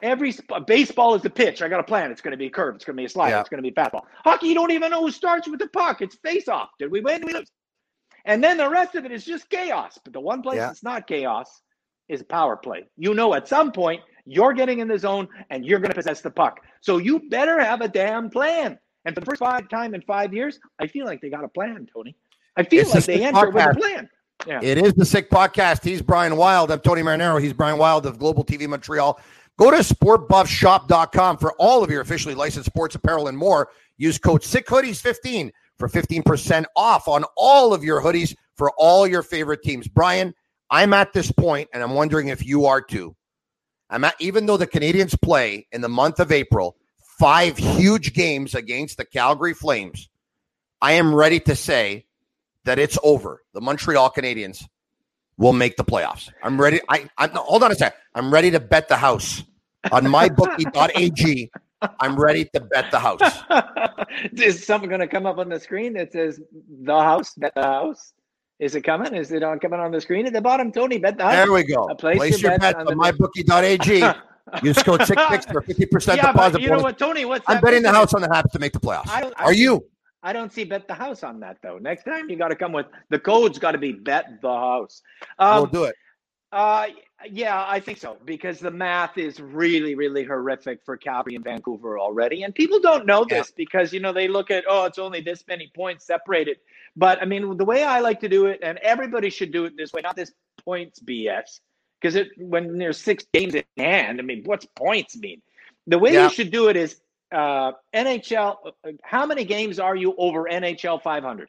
Every 0.00 0.30
sp- 0.32 0.64
baseball 0.66 1.14
is 1.16 1.24
a 1.24 1.30
pitch. 1.30 1.60
I 1.60 1.68
got 1.68 1.80
a 1.80 1.84
plan. 1.84 2.12
It's 2.12 2.20
going 2.20 2.30
to 2.30 2.38
be 2.38 2.46
a 2.46 2.50
curve. 2.50 2.76
It's 2.76 2.84
going 2.84 2.96
to 2.96 3.00
be 3.00 3.04
a 3.04 3.08
slide. 3.08 3.38
It's 3.38 3.48
going 3.48 3.62
to 3.62 3.68
be 3.68 3.74
a 3.76 3.84
fastball. 3.84 4.02
Hockey, 4.24 4.46
you 4.46 4.54
don't 4.54 4.70
even 4.70 4.90
know 4.90 5.02
who 5.02 5.10
starts 5.10 5.48
with 5.48 5.58
the 5.58 5.66
puck. 5.68 6.00
It's 6.00 6.14
face 6.16 6.46
off. 6.48 6.70
Did 6.78 6.92
we 6.92 7.00
win? 7.00 7.26
we 7.26 7.34
lose? 7.34 7.50
And 8.28 8.44
then 8.44 8.58
the 8.58 8.68
rest 8.68 8.94
of 8.94 9.06
it 9.06 9.10
is 9.10 9.24
just 9.24 9.48
chaos. 9.48 9.98
But 10.04 10.12
the 10.12 10.20
one 10.20 10.42
place 10.42 10.58
yeah. 10.58 10.66
that's 10.66 10.84
not 10.84 11.06
chaos 11.06 11.62
is 12.08 12.22
power 12.22 12.56
play. 12.56 12.86
You 12.96 13.14
know, 13.14 13.34
at 13.34 13.48
some 13.48 13.72
point, 13.72 14.02
you're 14.26 14.52
getting 14.52 14.80
in 14.80 14.86
the 14.86 14.98
zone 14.98 15.26
and 15.48 15.64
you're 15.64 15.78
going 15.78 15.90
to 15.90 15.96
possess 15.96 16.20
the 16.20 16.30
puck. 16.30 16.60
So 16.82 16.98
you 16.98 17.28
better 17.30 17.58
have 17.58 17.80
a 17.80 17.88
damn 17.88 18.28
plan. 18.28 18.78
And 19.06 19.14
for 19.14 19.20
the 19.20 19.26
first 19.26 19.38
five 19.38 19.70
time 19.70 19.94
in 19.94 20.02
five 20.02 20.34
years, 20.34 20.60
I 20.78 20.86
feel 20.86 21.06
like 21.06 21.22
they 21.22 21.30
got 21.30 21.42
a 21.42 21.48
plan, 21.48 21.88
Tony. 21.92 22.14
I 22.54 22.64
feel 22.64 22.82
it's 22.82 22.94
like 22.94 23.04
they 23.06 23.24
entered 23.24 23.54
with 23.54 23.66
a 23.66 23.74
plan. 23.74 24.10
Yeah. 24.46 24.60
It 24.62 24.76
is 24.76 24.92
the 24.92 25.06
Sick 25.06 25.30
Podcast. 25.30 25.82
He's 25.82 26.02
Brian 26.02 26.36
Wilde. 26.36 26.70
I'm 26.70 26.80
Tony 26.80 27.00
Marinaro. 27.00 27.40
He's 27.40 27.54
Brian 27.54 27.78
Wilde 27.78 28.04
of 28.04 28.18
Global 28.18 28.44
TV 28.44 28.68
Montreal. 28.68 29.18
Go 29.56 29.70
to 29.70 29.78
sportbuffshop.com 29.78 31.38
for 31.38 31.52
all 31.54 31.82
of 31.82 31.90
your 31.90 32.02
officially 32.02 32.34
licensed 32.34 32.66
sports 32.66 32.94
apparel 32.94 33.28
and 33.28 33.38
more. 33.38 33.70
Use 33.96 34.18
code 34.18 34.42
SICKHoodies15 34.42 35.50
for 35.78 35.88
15% 35.88 36.64
off 36.76 37.08
on 37.08 37.24
all 37.36 37.72
of 37.72 37.84
your 37.84 38.00
hoodies 38.00 38.34
for 38.56 38.72
all 38.76 39.06
your 39.06 39.22
favorite 39.22 39.62
teams. 39.62 39.88
Brian, 39.88 40.34
I'm 40.70 40.92
at 40.92 41.12
this 41.12 41.32
point, 41.32 41.68
and 41.72 41.82
I'm 41.82 41.94
wondering 41.94 42.28
if 42.28 42.44
you 42.44 42.66
are 42.66 42.80
too. 42.80 43.14
I'm 43.90 44.04
at, 44.04 44.14
even 44.20 44.46
though 44.46 44.56
the 44.56 44.66
Canadiens 44.66 45.18
play 45.20 45.66
in 45.72 45.80
the 45.80 45.88
month 45.88 46.20
of 46.20 46.30
April, 46.30 46.76
five 47.18 47.56
huge 47.56 48.12
games 48.12 48.54
against 48.54 48.98
the 48.98 49.04
Calgary 49.04 49.54
Flames, 49.54 50.08
I 50.82 50.92
am 50.92 51.14
ready 51.14 51.40
to 51.40 51.56
say 51.56 52.06
that 52.64 52.78
it's 52.78 52.98
over. 53.02 53.42
The 53.54 53.60
Montreal 53.60 54.10
Canadiens 54.10 54.64
will 55.38 55.52
make 55.52 55.76
the 55.76 55.84
playoffs. 55.84 56.30
I'm 56.42 56.60
ready. 56.60 56.80
I, 56.88 57.08
I 57.16 57.28
hold 57.28 57.62
on 57.62 57.72
a 57.72 57.74
sec. 57.74 57.96
I'm 58.14 58.32
ready 58.32 58.50
to 58.50 58.60
bet 58.60 58.88
the 58.88 58.96
house 58.96 59.42
on 59.90 60.04
mybookie.ag 60.04 61.50
I'm 62.00 62.16
ready 62.16 62.44
to 62.54 62.60
bet 62.60 62.90
the 62.90 62.98
house. 62.98 63.20
Is 64.32 64.64
something 64.64 64.88
going 64.88 65.00
to 65.00 65.06
come 65.06 65.26
up 65.26 65.38
on 65.38 65.48
the 65.48 65.60
screen 65.60 65.92
that 65.94 66.12
says 66.12 66.40
the 66.82 67.00
house, 67.00 67.34
bet 67.34 67.54
the 67.54 67.62
house? 67.62 68.12
Is 68.58 68.74
it 68.74 68.82
coming? 68.82 69.14
Is 69.14 69.30
it 69.30 69.42
on 69.44 69.60
coming 69.60 69.78
on 69.78 69.92
the 69.92 70.00
screen 70.00 70.26
at 70.26 70.32
the 70.32 70.40
bottom? 70.40 70.72
Tony, 70.72 70.98
bet 70.98 71.16
the 71.16 71.24
house. 71.24 71.34
There 71.34 71.52
we 71.52 71.62
go. 71.62 71.86
Place, 71.94 72.16
place, 72.16 72.42
your, 72.42 72.50
your 72.50 72.58
bet, 72.58 72.76
bet 72.76 72.86
on, 72.88 73.00
on 73.00 73.12
mybookie.ag. 73.12 74.12
Use 74.62 74.82
code 74.82 75.06
six 75.06 75.22
six 75.28 75.46
for 75.46 75.60
fifty 75.62 75.86
percent 75.86 76.16
yeah, 76.16 76.32
deposit. 76.32 76.62
you 76.62 76.70
know 76.70 76.78
what, 76.78 76.98
Tony? 76.98 77.24
What's 77.24 77.44
I'm 77.46 77.60
betting 77.60 77.82
the 77.82 77.92
house 77.92 78.14
on 78.14 78.22
the 78.22 78.28
Habs 78.28 78.50
to 78.52 78.58
make 78.58 78.72
the 78.72 78.80
playoffs. 78.80 79.08
I, 79.08 79.30
I, 79.36 79.44
Are 79.44 79.52
you? 79.52 79.84
I 80.22 80.32
don't 80.32 80.52
see 80.52 80.64
bet 80.64 80.88
the 80.88 80.94
house 80.94 81.22
on 81.22 81.38
that 81.40 81.58
though. 81.62 81.78
Next 81.78 82.04
time 82.04 82.28
you 82.28 82.36
got 82.36 82.48
to 82.48 82.56
come 82.56 82.72
with 82.72 82.86
the 83.10 83.18
code's 83.18 83.58
got 83.58 83.72
to 83.72 83.78
be 83.78 83.92
bet 83.92 84.40
the 84.42 84.48
house. 84.48 85.02
Um, 85.38 85.56
we'll 85.56 85.66
do 85.66 85.84
it. 85.84 85.94
Uh, 86.50 86.86
yeah, 87.30 87.64
I 87.66 87.80
think 87.80 87.98
so 87.98 88.16
because 88.24 88.58
the 88.58 88.70
math 88.70 89.18
is 89.18 89.38
really, 89.40 89.94
really 89.94 90.24
horrific 90.24 90.80
for 90.84 90.96
Calgary 90.96 91.34
and 91.34 91.44
Vancouver 91.44 91.98
already, 91.98 92.44
and 92.44 92.54
people 92.54 92.80
don't 92.80 93.04
know 93.06 93.24
this 93.24 93.48
yeah. 93.48 93.54
because 93.56 93.92
you 93.92 94.00
know 94.00 94.12
they 94.12 94.28
look 94.28 94.50
at 94.50 94.64
oh, 94.68 94.84
it's 94.84 94.98
only 94.98 95.20
this 95.20 95.44
many 95.46 95.70
points 95.74 96.06
separated. 96.06 96.58
But 96.96 97.20
I 97.20 97.26
mean, 97.26 97.56
the 97.56 97.64
way 97.64 97.84
I 97.84 98.00
like 98.00 98.20
to 98.20 98.28
do 98.28 98.46
it, 98.46 98.60
and 98.62 98.78
everybody 98.78 99.30
should 99.30 99.52
do 99.52 99.64
it 99.66 99.76
this 99.76 99.92
way, 99.92 100.00
not 100.00 100.16
this 100.16 100.32
points 100.64 101.00
BS, 101.00 101.60
because 102.00 102.14
it 102.14 102.28
when 102.38 102.78
there's 102.78 102.98
six 102.98 103.26
games 103.34 103.54
in 103.54 103.64
hand. 103.76 104.18
I 104.18 104.22
mean, 104.22 104.42
what's 104.44 104.64
points 104.64 105.16
mean? 105.18 105.42
The 105.86 105.98
way 105.98 106.14
yeah. 106.14 106.24
you 106.24 106.30
should 106.30 106.50
do 106.50 106.68
it 106.68 106.76
is 106.76 107.00
uh, 107.30 107.72
NHL. 107.94 108.56
Uh, 108.84 108.92
how 109.02 109.26
many 109.26 109.44
games 109.44 109.78
are 109.78 109.96
you 109.96 110.14
over 110.16 110.44
NHL 110.44 111.02
500? 111.02 111.48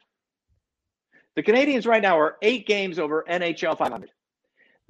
The 1.36 1.42
Canadiens 1.42 1.86
right 1.86 2.02
now 2.02 2.18
are 2.18 2.36
eight 2.42 2.66
games 2.66 2.98
over 2.98 3.24
NHL 3.30 3.78
500. 3.78 4.10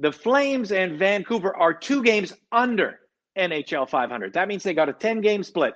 The 0.00 0.10
Flames 0.10 0.72
and 0.72 0.98
Vancouver 0.98 1.54
are 1.54 1.74
two 1.74 2.02
games 2.02 2.32
under 2.52 3.00
NHL 3.36 3.88
500. 3.88 4.32
That 4.32 4.48
means 4.48 4.62
they 4.62 4.72
got 4.72 4.88
a 4.88 4.94
10 4.94 5.20
game 5.20 5.42
split, 5.42 5.74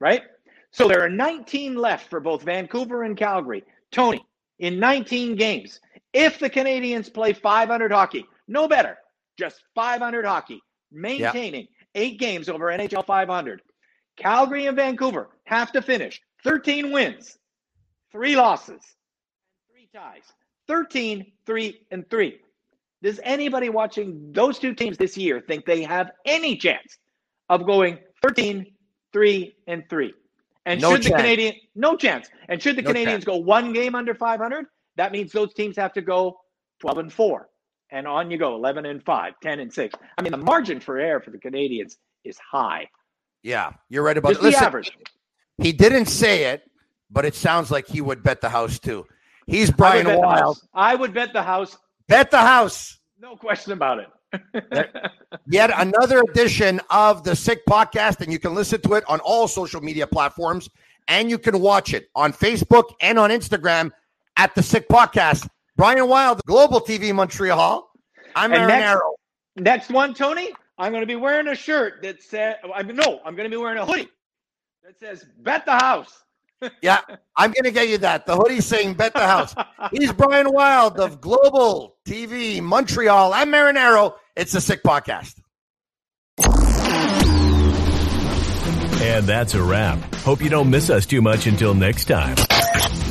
right? 0.00 0.22
So 0.72 0.88
there 0.88 1.02
are 1.02 1.08
19 1.08 1.76
left 1.76 2.10
for 2.10 2.18
both 2.18 2.42
Vancouver 2.42 3.04
and 3.04 3.16
Calgary. 3.16 3.62
Tony, 3.92 4.24
in 4.58 4.80
19 4.80 5.36
games, 5.36 5.80
if 6.12 6.40
the 6.40 6.50
Canadiens 6.50 7.12
play 7.12 7.32
500 7.32 7.92
hockey, 7.92 8.26
no 8.48 8.66
better, 8.66 8.98
just 9.38 9.62
500 9.76 10.24
hockey, 10.24 10.60
maintaining 10.90 11.68
eight 11.94 12.18
games 12.18 12.48
over 12.48 12.66
NHL 12.66 13.06
500, 13.06 13.62
Calgary 14.16 14.66
and 14.66 14.76
Vancouver 14.76 15.28
have 15.44 15.70
to 15.70 15.80
finish 15.80 16.20
13 16.42 16.90
wins, 16.90 17.38
three 18.10 18.34
losses, 18.34 18.82
three 19.70 19.88
ties. 19.94 20.24
13, 20.70 21.32
3, 21.46 21.80
and 21.90 22.08
3. 22.08 22.40
Does 23.02 23.20
anybody 23.22 23.68
watching 23.68 24.32
those 24.32 24.58
two 24.58 24.74
teams 24.74 24.98
this 24.98 25.16
year 25.16 25.40
think 25.40 25.64
they 25.64 25.82
have 25.82 26.10
any 26.26 26.56
chance 26.56 26.98
of 27.48 27.64
going 27.64 27.98
13, 28.22 28.66
3, 29.12 29.56
and 29.66 29.88
3? 29.88 30.14
And 30.66 30.80
no 30.80 30.92
should 30.92 31.02
chance. 31.02 31.14
the 31.14 31.16
Canadian 31.16 31.54
no 31.74 31.96
chance. 31.96 32.28
And 32.48 32.62
should 32.62 32.76
the 32.76 32.82
no 32.82 32.90
Canadiens 32.90 33.06
chance. 33.06 33.24
go 33.24 33.36
one 33.36 33.72
game 33.72 33.94
under 33.94 34.14
500, 34.14 34.66
that 34.96 35.12
means 35.12 35.32
those 35.32 35.54
teams 35.54 35.76
have 35.76 35.92
to 35.94 36.02
go 36.02 36.38
12 36.80 36.98
and 36.98 37.12
4. 37.12 37.48
And 37.92 38.06
on 38.06 38.30
you 38.30 38.38
go, 38.38 38.54
11 38.54 38.86
and 38.86 39.02
5, 39.02 39.34
10 39.42 39.60
and 39.60 39.72
6. 39.72 39.94
I 40.18 40.22
mean, 40.22 40.30
the 40.30 40.36
margin 40.36 40.78
for 40.78 40.98
error 40.98 41.20
for 41.20 41.30
the 41.30 41.38
Canadiens 41.38 41.96
is 42.24 42.38
high. 42.38 42.88
Yeah, 43.42 43.72
you're 43.88 44.04
right 44.04 44.16
about 44.16 44.30
Just 44.30 44.42
it. 44.42 44.44
Listen, 44.44 44.60
the 44.60 44.66
average. 44.66 44.92
He 45.58 45.72
didn't 45.72 46.06
say 46.06 46.44
it, 46.52 46.62
but 47.10 47.24
it 47.24 47.34
sounds 47.34 47.70
like 47.70 47.88
he 47.88 48.00
would 48.00 48.22
bet 48.22 48.40
the 48.40 48.50
house 48.50 48.78
too. 48.78 49.06
He's 49.46 49.70
Brian 49.70 50.06
I 50.06 50.16
Wilde. 50.16 50.60
I 50.74 50.94
would 50.94 51.12
bet 51.14 51.32
the 51.32 51.42
house 51.42 51.76
Bet 52.10 52.32
the 52.32 52.38
house. 52.38 52.98
No 53.20 53.36
question 53.36 53.72
about 53.72 54.00
it. 54.00 54.90
Yet 55.46 55.70
another 55.76 56.22
edition 56.28 56.80
of 56.90 57.22
the 57.22 57.36
Sick 57.36 57.64
Podcast, 57.66 58.20
and 58.20 58.32
you 58.32 58.40
can 58.40 58.52
listen 58.52 58.80
to 58.80 58.94
it 58.94 59.04
on 59.08 59.20
all 59.20 59.46
social 59.46 59.80
media 59.80 60.08
platforms, 60.08 60.68
and 61.06 61.30
you 61.30 61.38
can 61.38 61.60
watch 61.60 61.94
it 61.94 62.08
on 62.16 62.32
Facebook 62.32 62.94
and 63.00 63.16
on 63.16 63.30
Instagram 63.30 63.92
at 64.36 64.56
the 64.56 64.62
Sick 64.62 64.88
Podcast. 64.88 65.48
Brian 65.76 66.08
Wilde, 66.08 66.40
Global 66.46 66.80
TV 66.80 67.14
Montreal. 67.14 67.88
I'm 68.34 68.52
Aaron 68.52 68.66
next, 68.66 68.84
Arrow. 68.86 69.14
Next 69.54 69.90
one, 69.90 70.12
Tony. 70.12 70.50
I'm 70.78 70.90
going 70.90 71.02
to 71.02 71.06
be 71.06 71.14
wearing 71.14 71.46
a 71.46 71.54
shirt 71.54 72.02
that 72.02 72.24
says, 72.24 72.56
I 72.74 72.82
mean, 72.82 72.96
no, 72.96 73.20
I'm 73.24 73.36
going 73.36 73.48
to 73.48 73.56
be 73.56 73.60
wearing 73.60 73.78
a 73.78 73.86
hoodie 73.86 74.10
that 74.82 74.98
says 74.98 75.26
"Bet 75.38 75.64
the 75.64 75.78
House." 75.78 76.24
Yeah, 76.82 77.00
I'm 77.36 77.52
going 77.52 77.64
to 77.64 77.70
get 77.70 77.88
you 77.88 77.98
that. 77.98 78.26
The 78.26 78.36
hoodie 78.36 78.60
saying 78.60 78.94
bet 78.94 79.14
the 79.14 79.26
house. 79.26 79.54
He's 79.92 80.12
Brian 80.12 80.52
Wilde 80.52 80.98
of 81.00 81.20
Global 81.20 81.96
TV 82.06 82.60
Montreal. 82.60 83.32
I'm 83.32 83.50
Marinaro. 83.50 84.14
It's 84.36 84.52
the 84.52 84.60
Sick 84.60 84.82
Podcast. 84.82 85.40
And 89.02 89.26
that's 89.26 89.54
a 89.54 89.62
wrap. 89.62 90.14
Hope 90.16 90.42
you 90.42 90.50
don't 90.50 90.68
miss 90.70 90.90
us 90.90 91.06
too 91.06 91.22
much 91.22 91.46
until 91.46 91.74
next 91.74 92.04
time. 92.04 92.36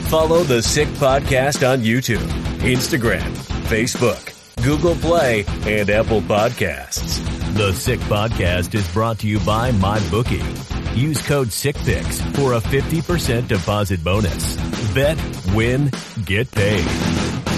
Follow 0.06 0.44
the 0.44 0.62
Sick 0.62 0.88
Podcast 0.90 1.68
on 1.68 1.82
YouTube, 1.82 2.26
Instagram, 2.60 3.22
Facebook, 3.68 4.36
Google 4.64 4.96
Play, 4.96 5.46
and 5.66 5.90
Apple 5.90 6.22
Podcasts. 6.22 7.24
The 7.56 7.74
Sick 7.74 8.00
Podcast 8.02 8.76
is 8.76 8.88
brought 8.94 9.20
to 9.20 9.28
you 9.28 9.40
by 9.40 9.72
MyBookie. 9.72 10.79
Use 10.96 11.22
code 11.22 11.48
SICKPICS 11.50 12.36
for 12.36 12.54
a 12.54 12.60
50% 12.60 13.48
deposit 13.48 14.04
bonus. 14.04 14.58
Bet, 14.94 15.18
win, 15.54 15.92
get 16.26 16.50
paid. 16.52 17.49